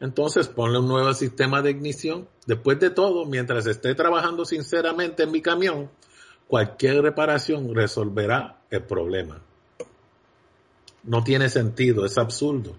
[0.00, 2.28] entonces ponle un nuevo sistema de ignición.
[2.46, 5.90] Después de todo, mientras esté trabajando sinceramente en mi camión,
[6.46, 9.42] cualquier reparación resolverá el problema.
[11.02, 12.76] No tiene sentido, es absurdo.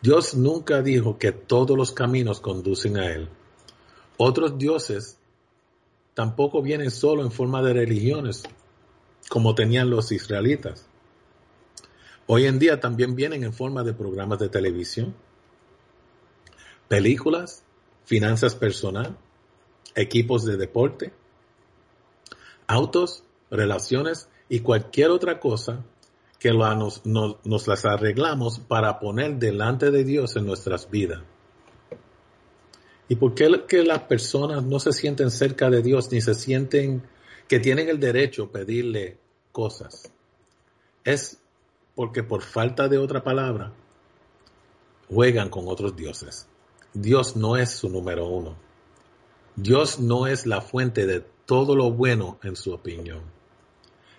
[0.00, 3.28] Dios nunca dijo que todos los caminos conducen a Él.
[4.16, 5.18] Otros dioses
[6.14, 8.44] tampoco vienen solo en forma de religiones,
[9.28, 10.86] como tenían los israelitas.
[12.26, 15.14] Hoy en día también vienen en forma de programas de televisión,
[16.88, 17.62] películas,
[18.04, 19.16] finanzas personal,
[19.94, 21.12] equipos de deporte,
[22.66, 25.84] autos, relaciones y cualquier otra cosa
[26.38, 27.02] que nos,
[27.66, 31.22] las arreglamos para poner delante de Dios en nuestras vidas.
[33.08, 37.02] ¿Y por qué las personas no se sienten cerca de Dios ni se sienten
[37.48, 39.18] que tienen el derecho a pedirle
[39.50, 40.12] cosas?
[41.04, 41.38] Es
[41.94, 43.72] porque por falta de otra palabra
[45.08, 46.46] juegan con otros dioses.
[47.00, 48.56] Dios no es su número uno.
[49.54, 53.20] Dios no es la fuente de todo lo bueno en su opinión.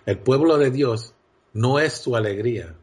[0.06, 1.12] El pueblo de Dios
[1.52, 2.74] no es su alegría.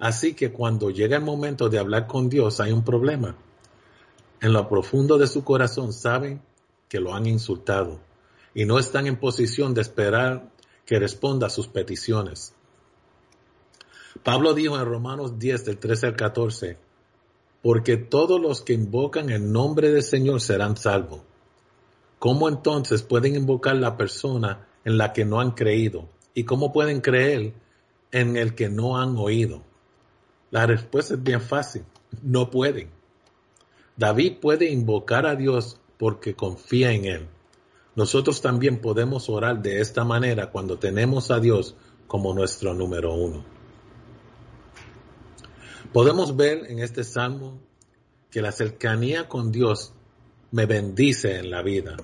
[0.00, 3.36] Así que cuando llega el momento de hablar con Dios hay un problema.
[4.40, 6.42] En lo profundo de su corazón saben
[6.88, 8.00] que lo han insultado
[8.52, 10.50] y no están en posición de esperar
[10.84, 12.52] que responda a sus peticiones.
[14.24, 16.78] Pablo dijo en Romanos 10 del 13 al 14,
[17.64, 21.22] porque todos los que invocan el nombre del Señor serán salvos.
[22.18, 26.06] ¿Cómo entonces pueden invocar la persona en la que no han creído?
[26.34, 27.54] ¿Y cómo pueden creer
[28.12, 29.62] en el que no han oído?
[30.50, 31.84] La respuesta es bien fácil,
[32.22, 32.90] no pueden.
[33.96, 37.28] David puede invocar a Dios porque confía en Él.
[37.96, 41.74] Nosotros también podemos orar de esta manera cuando tenemos a Dios
[42.08, 43.53] como nuestro número uno.
[45.94, 47.60] Podemos ver en este salmo
[48.28, 49.92] que la cercanía con Dios
[50.50, 51.96] me bendice en la vida.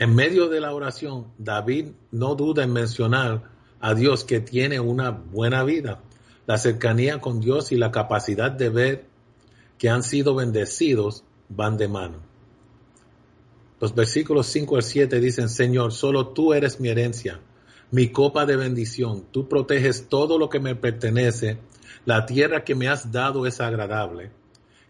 [0.00, 5.12] En medio de la oración, David no duda en mencionar a Dios que tiene una
[5.12, 6.02] buena vida.
[6.46, 9.06] La cercanía con Dios y la capacidad de ver
[9.78, 12.18] que han sido bendecidos van de mano.
[13.78, 17.38] Los versículos 5 al 7 dicen, Señor, solo tú eres mi herencia,
[17.92, 19.24] mi copa de bendición.
[19.30, 21.60] Tú proteges todo lo que me pertenece.
[22.04, 24.30] La tierra que me has dado es agradable.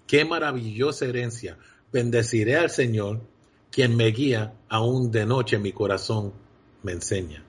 [0.06, 1.58] Qué maravillosa herencia.
[1.92, 3.20] Bendeciré al Señor,
[3.70, 6.32] quien me guía aún de noche mi corazón
[6.82, 7.44] me enseña.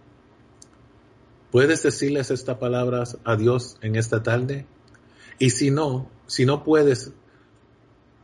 [1.52, 4.66] ¿Puedes decirles estas palabras a Dios en esta tarde?
[5.40, 7.12] Y si no, si no puedes,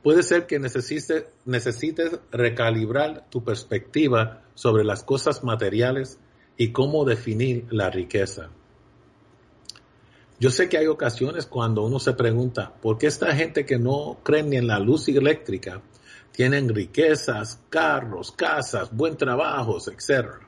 [0.04, 6.20] puede ser que necesites, necesites recalibrar tu perspectiva sobre las cosas materiales
[6.58, 8.50] y cómo definir la riqueza.
[10.42, 14.18] Yo sé que hay ocasiones cuando uno se pregunta, ¿por qué esta gente que no
[14.24, 15.84] cree ni en la luz eléctrica
[16.32, 20.40] tienen riquezas, carros, casas, buen trabajos, etcétera?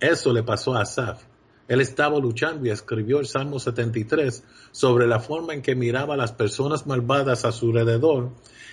[0.00, 1.22] Eso le pasó a Asaf.
[1.68, 6.16] Él estaba luchando y escribió el Salmo 73 sobre la forma en que miraba a
[6.16, 8.30] las personas malvadas a su alrededor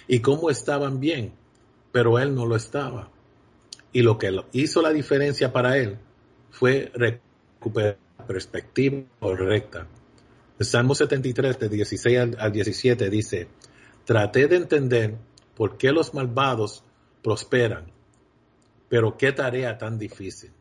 [0.07, 1.33] y cómo estaban bien,
[1.91, 3.11] pero él no lo estaba.
[3.93, 5.99] Y lo que hizo la diferencia para él
[6.49, 9.87] fue recuperar perspectiva correcta.
[10.59, 13.47] Salmo 73, de 16 al 17 dice,
[14.05, 15.15] traté de entender
[15.55, 16.83] por qué los malvados
[17.23, 17.91] prosperan,
[18.89, 20.51] pero qué tarea tan difícil.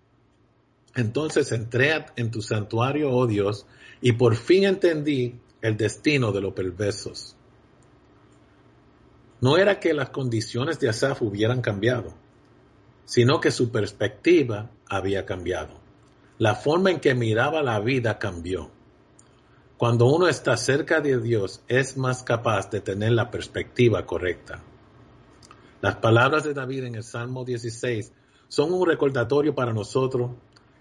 [0.94, 3.66] Entonces entré en tu santuario, oh Dios,
[4.00, 7.36] y por fin entendí el destino de los perversos.
[9.40, 12.14] No era que las condiciones de Asaf hubieran cambiado,
[13.04, 15.87] sino que su perspectiva había cambiado.
[16.38, 18.70] La forma en que miraba la vida cambió.
[19.76, 24.62] Cuando uno está cerca de Dios es más capaz de tener la perspectiva correcta.
[25.80, 28.12] Las palabras de David en el Salmo 16
[28.48, 30.30] son un recordatorio para nosotros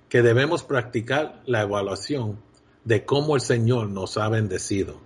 [0.10, 2.40] que debemos practicar la evaluación
[2.86, 5.00] de cómo el Señor nos ha bendecido.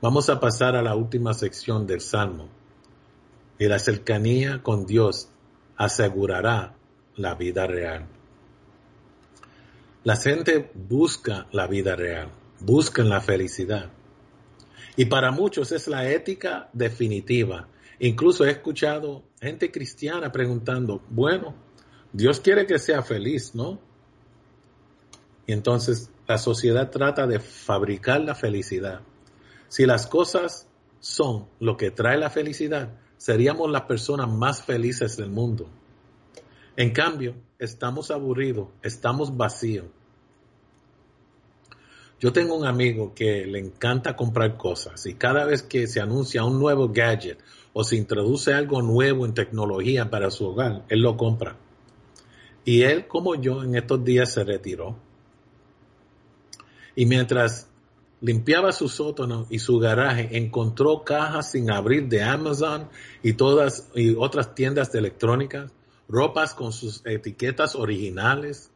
[0.00, 2.48] Vamos a pasar a la última sección del Salmo.
[3.58, 5.28] Y la cercanía con Dios
[5.76, 6.74] asegurará
[7.16, 8.17] la vida real.
[10.08, 12.30] La gente busca la vida real,
[12.60, 13.90] buscan la felicidad.
[14.96, 17.68] Y para muchos es la ética definitiva.
[17.98, 21.54] Incluso he escuchado gente cristiana preguntando, bueno,
[22.10, 23.80] Dios quiere que sea feliz, ¿no?
[25.46, 29.02] Y entonces la sociedad trata de fabricar la felicidad.
[29.68, 35.28] Si las cosas son lo que trae la felicidad, seríamos las personas más felices del
[35.28, 35.68] mundo.
[36.78, 39.97] En cambio, estamos aburridos, estamos vacíos.
[42.20, 46.44] Yo tengo un amigo que le encanta comprar cosas y cada vez que se anuncia
[46.44, 47.38] un nuevo gadget
[47.72, 51.56] o se introduce algo nuevo en tecnología para su hogar, él lo compra.
[52.64, 54.96] Y él, como yo, en estos días se retiró.
[56.96, 57.68] Y mientras
[58.20, 62.88] limpiaba su sótano y su garaje, encontró cajas sin abrir de Amazon
[63.22, 65.70] y todas y otras tiendas de electrónicas,
[66.08, 68.72] ropas con sus etiquetas originales,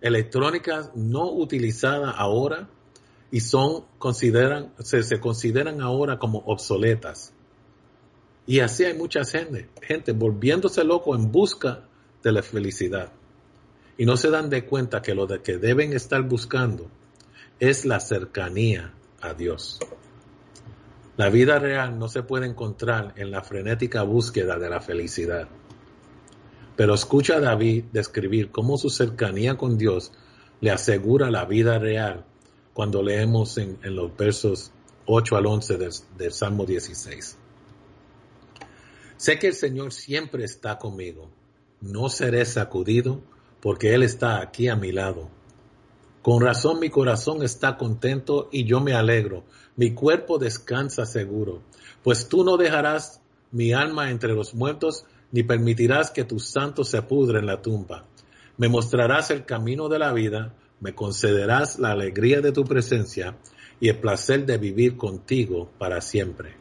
[0.00, 2.70] electrónicas no utilizadas ahora
[3.30, 7.32] y son consideran se, se consideran ahora como obsoletas.
[8.46, 11.84] Y así hay mucha gente, gente volviéndose loco en busca
[12.22, 13.12] de la felicidad.
[13.98, 16.90] Y no se dan de cuenta que lo de que deben estar buscando
[17.60, 19.78] es la cercanía a Dios.
[21.16, 25.48] La vida real no se puede encontrar en la frenética búsqueda de la felicidad.
[26.76, 30.12] Pero escucha a David describir cómo su cercanía con Dios
[30.60, 32.24] le asegura la vida real
[32.78, 34.70] cuando leemos en, los versos
[35.06, 35.78] 8 al 11
[36.16, 37.36] del, Salmo 16.
[39.16, 41.28] Sé que el Señor siempre está conmigo.
[41.80, 43.20] No seré sacudido
[43.60, 45.28] porque Él está aquí a mi lado.
[46.22, 49.42] Con razón mi corazón está contento y yo me alegro.
[49.74, 51.62] Mi cuerpo descansa seguro,
[52.04, 53.20] pues tú no dejarás
[53.50, 58.04] mi alma entre los muertos, ni permitirás que tu santo se pudre en la tumba.
[58.56, 63.36] Me mostrarás el camino de la vida, me concederás la alegría de tu presencia
[63.80, 66.56] y el placer de vivir contigo para siempre.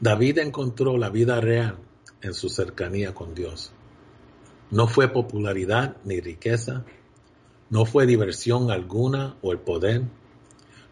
[0.00, 1.78] David encontró la vida real
[2.22, 3.72] en su cercanía con Dios.
[4.70, 6.84] No fue popularidad ni riqueza,
[7.70, 10.04] no fue diversión alguna o el poder,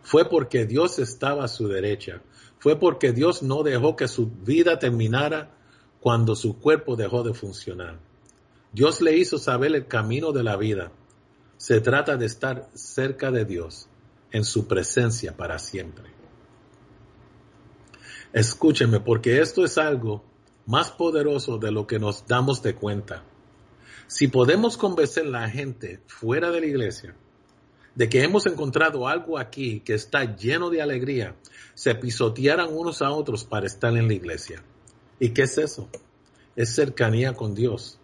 [0.02, 2.22] fue porque Dios estaba a su derecha,
[2.58, 5.54] fue porque Dios no dejó que su vida terminara
[6.00, 7.98] cuando su cuerpo dejó de funcionar.
[8.72, 10.92] Dios le hizo saber el camino de la vida.
[11.58, 13.88] Se trata de estar cerca de Dios,
[14.30, 16.10] en su presencia para siempre.
[18.32, 20.24] Escúcheme, porque esto es algo
[20.66, 23.24] más poderoso de lo que nos damos de cuenta.
[24.06, 27.14] Si podemos convencer a la gente fuera de la iglesia
[27.94, 31.34] de que hemos encontrado algo aquí que está lleno de alegría,
[31.74, 34.62] se pisotearan unos a otros para estar en la iglesia.
[35.18, 35.88] ¿Y qué es eso?
[36.54, 37.98] Es cercanía con Dios.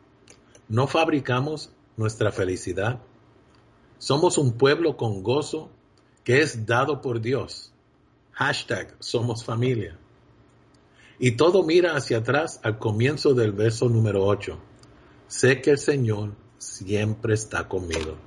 [0.69, 3.01] No fabricamos nuestra felicidad.
[4.05, 5.71] Somos un pueblo con gozo
[6.25, 7.73] que es dado por Dios.
[8.33, 9.97] Hashtag somos familia.
[11.19, 14.59] Y todo mira hacia atrás al comienzo del verso número 8.
[15.27, 18.19] Sé que el Señor siempre está conmigo.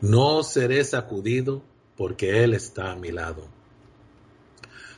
[0.00, 1.62] No seré sacudido
[1.94, 3.48] porque Él está a mi lado.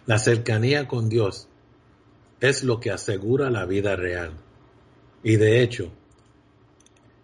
[0.06, 1.48] La cercanía con Dios
[2.38, 4.30] es lo que asegura la vida real.
[5.24, 5.90] Y de hecho,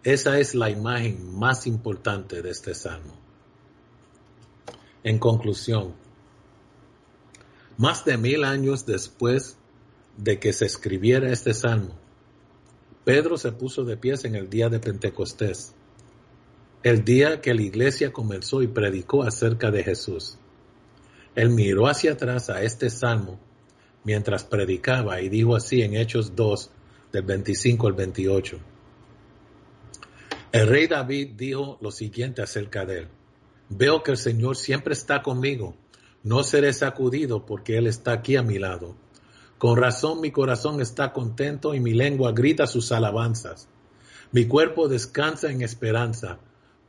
[0.03, 3.13] esa es la imagen más importante de este salmo.
[5.03, 5.93] En conclusión,
[7.77, 9.57] más de mil años después
[10.17, 11.97] de que se escribiera este salmo,
[13.05, 15.73] Pedro se puso de pies en el día de Pentecostés
[16.81, 20.37] el día que la iglesia comenzó y predicó acerca de Jesús.
[21.35, 23.37] Él miró hacia atrás a este salmo
[24.05, 26.71] mientras predicaba y dijo así en Hechos 2
[27.11, 28.59] del 25 al 28.
[30.51, 33.07] El rey David dijo lo siguiente acerca de él.
[33.69, 35.75] Veo que el Señor siempre está conmigo.
[36.23, 38.95] No seré sacudido porque Él está aquí a mi lado.
[39.57, 43.67] Con razón mi corazón está contento y mi lengua grita sus alabanzas.
[44.31, 46.39] Mi cuerpo descansa en esperanza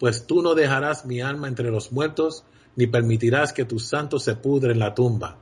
[0.01, 2.45] pues tú no dejarás mi alma entre los muertos,
[2.75, 5.37] ni permitirás que tu santo se pudre en la tumba.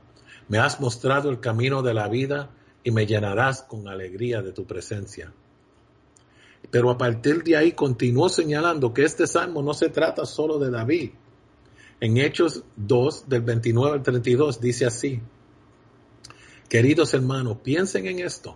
[0.49, 2.49] Me has mostrado el camino de la vida
[2.83, 5.31] y me llenarás con alegría de tu presencia.
[6.71, 10.69] Pero a partir de ahí continuó señalando que este salmo no se trata solo de
[10.69, 11.11] David.
[11.99, 15.21] En Hechos 2, del 29 al 32, dice así,
[16.69, 18.55] Queridos hermanos, piensen en esto.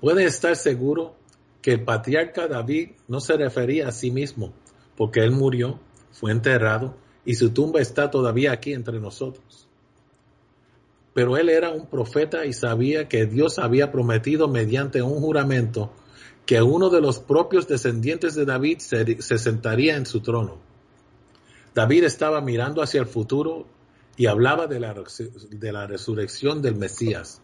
[0.00, 1.16] Puede estar seguro
[1.62, 4.52] que el patriarca David no se refería a sí mismo,
[4.96, 5.80] porque Él murió,
[6.12, 9.66] fue enterrado y su tumba está todavía aquí entre nosotros.
[11.14, 15.92] Pero Él era un profeta y sabía que Dios había prometido mediante un juramento
[16.46, 20.58] que uno de los propios descendientes de David se, sentaría en su trono.
[21.74, 23.66] David estaba mirando hacia el futuro
[24.16, 24.94] y hablaba de la,
[25.50, 27.40] de la resurrección del Mesías.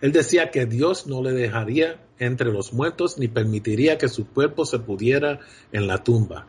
[0.00, 4.64] Él decía que Dios no le dejaría entre los muertos ni permitiría que su cuerpo
[4.64, 5.40] se pudiera
[5.72, 6.46] en la tumba.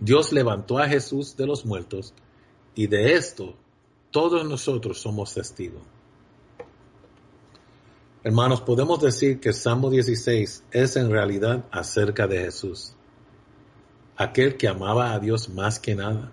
[0.00, 2.14] Dios levantó a Jesús de los muertos
[2.74, 3.56] y de esto
[4.10, 5.82] todos nosotros somos testigos.
[8.28, 12.92] Hermanos, podemos decir que Salmo 16 es en realidad acerca de Jesús,
[14.18, 16.30] aquel que amaba a Dios más que nada,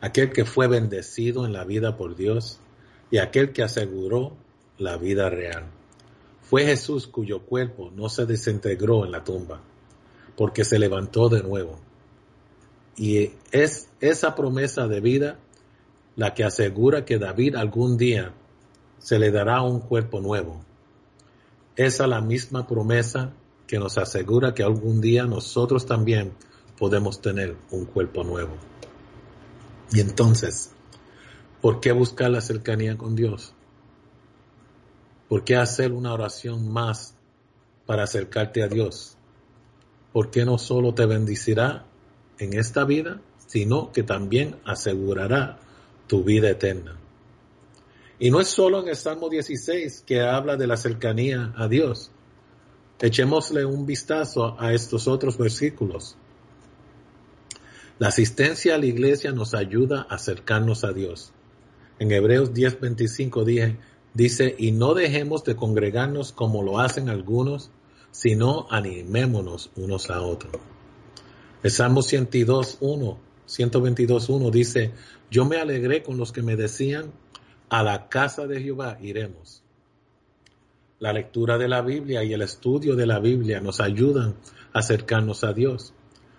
[0.00, 2.58] aquel que fue bendecido en la vida por Dios
[3.08, 4.36] y aquel que aseguró
[4.78, 5.66] la vida real.
[6.40, 9.60] Fue Jesús cuyo cuerpo no se desintegró en la tumba,
[10.36, 11.78] porque se levantó de nuevo.
[12.96, 15.38] Y es esa promesa de vida
[16.16, 18.32] la que asegura que David algún día
[18.98, 20.66] se le dará un cuerpo nuevo.
[21.76, 23.34] Esa la misma promesa
[23.66, 26.32] que nos asegura que algún día nosotros también
[26.78, 28.56] podemos tener un cuerpo nuevo.
[29.92, 30.70] Y entonces,
[31.60, 33.52] ¿por qué buscar la cercanía con Dios?
[35.28, 37.14] ¿Por qué hacer una oración más
[37.84, 39.16] para acercarte a Dios?
[40.12, 41.84] ¿Por qué no solo te bendicirá
[42.38, 45.58] en esta vida, sino que también asegurará
[46.06, 46.96] tu vida eterna?
[48.18, 52.10] Y no es solo en el Salmo 16 que habla de la cercanía a Dios.
[53.00, 56.16] Echémosle un vistazo a estos otros versículos.
[57.98, 61.32] La asistencia a la iglesia nos ayuda a acercarnos a Dios.
[61.98, 63.76] En Hebreos 10:25 dije,
[64.16, 67.70] Dice, y no dejemos de congregarnos como lo hacen algunos,
[68.12, 70.54] sino animémonos unos a otros.
[71.62, 74.92] El Salmo 102.1, 122.1 dice,
[75.30, 77.12] yo me alegré con los que me decían,
[77.68, 79.62] a la casa de Jehová iremos.
[80.98, 84.36] La lectura de la Biblia y el estudio de la Biblia nos ayudan
[84.72, 85.92] a acercarnos a Dios.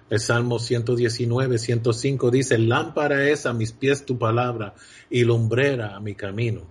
[0.10, 4.74] El Salmo 119, 105 dice, lámpara es a mis pies tu palabra
[5.10, 6.66] y lumbrera a mi camino.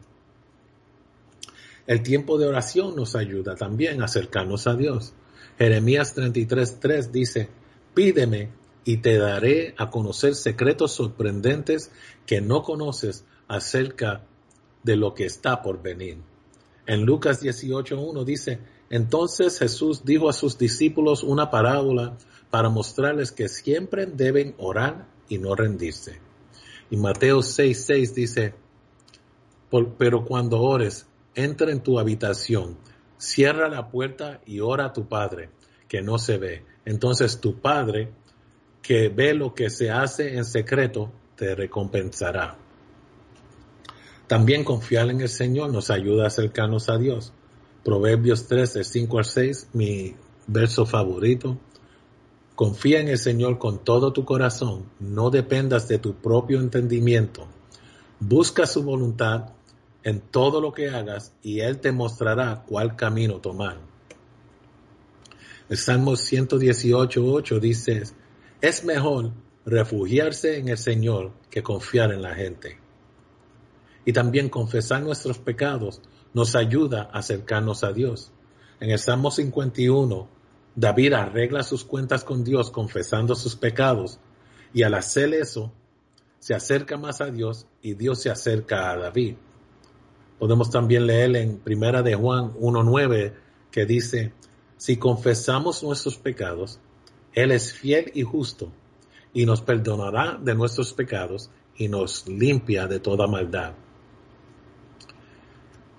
[1.86, 5.12] El tiempo de oración nos ayuda también a acercarnos a Dios.
[5.58, 7.48] Jeremías 33.3 dice,
[7.94, 8.50] pídeme
[8.84, 11.92] y te daré a conocer secretos sorprendentes
[12.26, 14.22] que no conoces acerca
[14.86, 16.18] de lo que está por venir.
[16.86, 22.16] En Lucas 18.1 dice, entonces Jesús dijo a sus discípulos una parábola
[22.50, 26.20] para mostrarles que siempre deben orar y no rendirse.
[26.88, 28.54] Y Mateo 6.6 dice,
[29.98, 32.78] pero cuando ores, entra en tu habitación,
[33.18, 35.50] cierra la puerta y ora a tu Padre,
[35.88, 36.64] que no se ve.
[36.84, 38.12] Entonces tu Padre,
[38.82, 42.56] que ve lo que se hace en secreto, te recompensará.
[44.26, 47.32] También confiar en el Señor nos ayuda a acercarnos a Dios.
[47.84, 50.16] Proverbios 13, 5 al 6, mi
[50.48, 51.58] verso favorito.
[52.56, 57.46] Confía en el Señor con todo tu corazón, no dependas de tu propio entendimiento.
[58.18, 59.50] Busca su voluntad
[60.02, 63.78] en todo lo que hagas y Él te mostrará cuál camino tomar.
[65.68, 68.02] El Salmo 118, 8 dice,
[68.60, 69.32] es mejor
[69.64, 72.85] refugiarse en el Señor que confiar en la gente
[74.06, 76.00] y también confesar nuestros pecados
[76.32, 78.32] nos ayuda a acercarnos a Dios.
[78.80, 80.28] En el Salmo 51,
[80.76, 84.20] David arregla sus cuentas con Dios confesando sus pecados
[84.72, 85.72] y al hacer eso
[86.38, 89.34] se acerca más a Dios y Dios se acerca a David.
[90.38, 93.32] Podemos también leer en Primera de Juan 1.9
[93.72, 94.32] que dice,
[94.76, 96.78] si confesamos nuestros pecados,
[97.32, 98.70] Él es fiel y justo
[99.32, 103.72] y nos perdonará de nuestros pecados y nos limpia de toda maldad.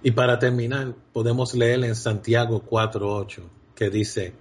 [0.07, 3.41] Y para terminar, podemos leer en Santiago 4.8
[3.75, 4.33] que dice,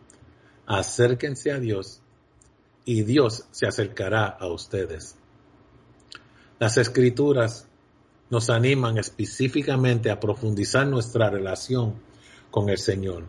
[0.64, 2.02] acérquense a Dios
[2.84, 5.16] y Dios se acercará a ustedes.
[6.60, 7.66] Las escrituras
[8.30, 11.96] nos animan específicamente a profundizar nuestra relación
[12.52, 13.24] con el Señor.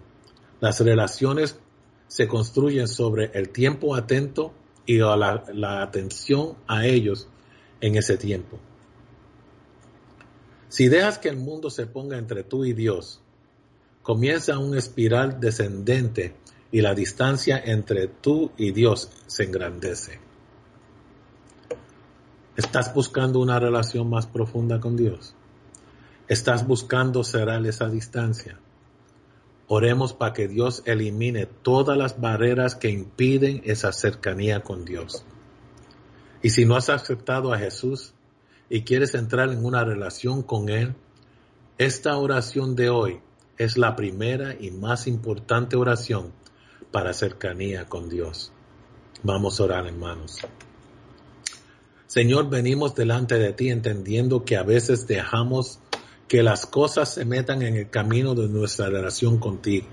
[0.60, 1.58] Las relaciones
[2.08, 4.54] se construyen sobre el tiempo atento
[4.86, 7.28] y la, la atención a ellos
[7.82, 8.60] en ese tiempo.
[10.70, 13.22] Si dejas que el mundo se ponga entre tú y Dios,
[14.02, 16.36] comienza un espiral descendente
[16.72, 20.20] y la distancia entre tú y Dios se engrandece.
[22.58, 25.36] ¿Estás buscando una relación más profunda con Dios?
[26.28, 28.60] ¿Estás buscando cerrar esa distancia?
[29.68, 35.24] Oremos para que Dios elimine todas las barreras que impiden esa cercanía con Dios.
[36.42, 38.14] Y si no has aceptado a Jesús,
[38.70, 40.96] y quieres entrar en una relación con Él,
[41.78, 43.20] esta oración de hoy
[43.58, 46.34] es la primera y más importante oración
[46.92, 48.52] para cercanía con Dios.
[49.24, 50.40] Vamos a orar, hermanos.
[52.08, 55.80] Señor, venimos delante de ti entendiendo que a veces dejamos
[56.28, 59.88] que las cosas se metan en el camino de nuestra relación contigo.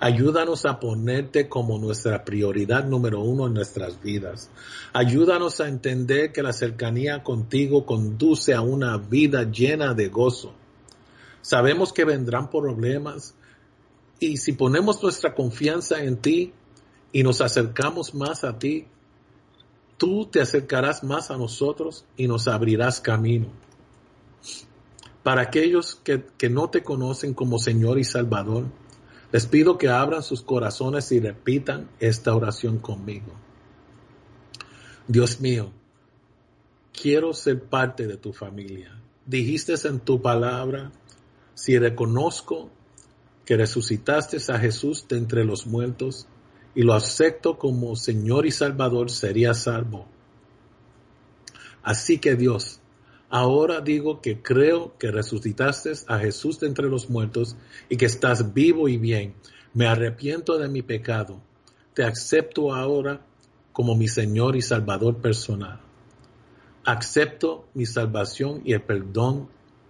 [0.00, 4.48] Ayúdanos a ponerte como nuestra prioridad número uno en nuestras vidas.
[4.92, 10.52] Ayúdanos a entender que la cercanía contigo conduce a una vida llena de gozo.
[11.42, 13.34] Sabemos que vendrán problemas
[14.20, 16.52] y si ponemos nuestra confianza en ti
[17.10, 18.86] y nos acercamos más a ti,
[19.96, 23.48] tú te acercarás más a nosotros y nos abrirás camino.
[25.24, 28.66] Para aquellos que, que no te conocen como Señor y Salvador,
[29.30, 33.32] les pido que abran sus corazones y repitan esta oración conmigo.
[35.06, 35.70] Dios mío,
[36.92, 39.00] quiero ser parte de tu familia.
[39.26, 40.92] Dijiste en tu palabra,
[41.54, 42.70] si reconozco
[43.44, 46.26] que resucitaste a Jesús de entre los muertos
[46.74, 50.06] y lo acepto como Señor y Salvador, sería salvo.
[51.82, 52.80] Así que Dios,
[53.30, 57.56] Ahora digo que creo que resucitaste a Jesús de entre los muertos
[57.88, 59.34] y que estás vivo y bien.
[59.74, 61.40] Me arrepiento de mi pecado.
[61.92, 63.20] Te acepto ahora
[63.72, 65.80] como mi Señor y Salvador personal.
[66.84, 69.48] Acepto mi salvación y el perdón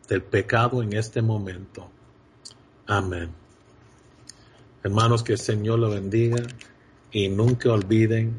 [0.08, 1.88] del pecado en este momento.
[2.86, 3.30] Amén.
[4.82, 6.42] Hermanos, que el Señor lo bendiga
[7.12, 8.34] y nunca olviden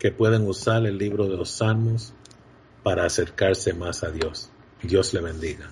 [0.00, 2.12] que pueden usar el libro de los Salmos
[2.82, 4.50] para acercarse más a Dios.
[4.82, 5.70] Dios le bendiga.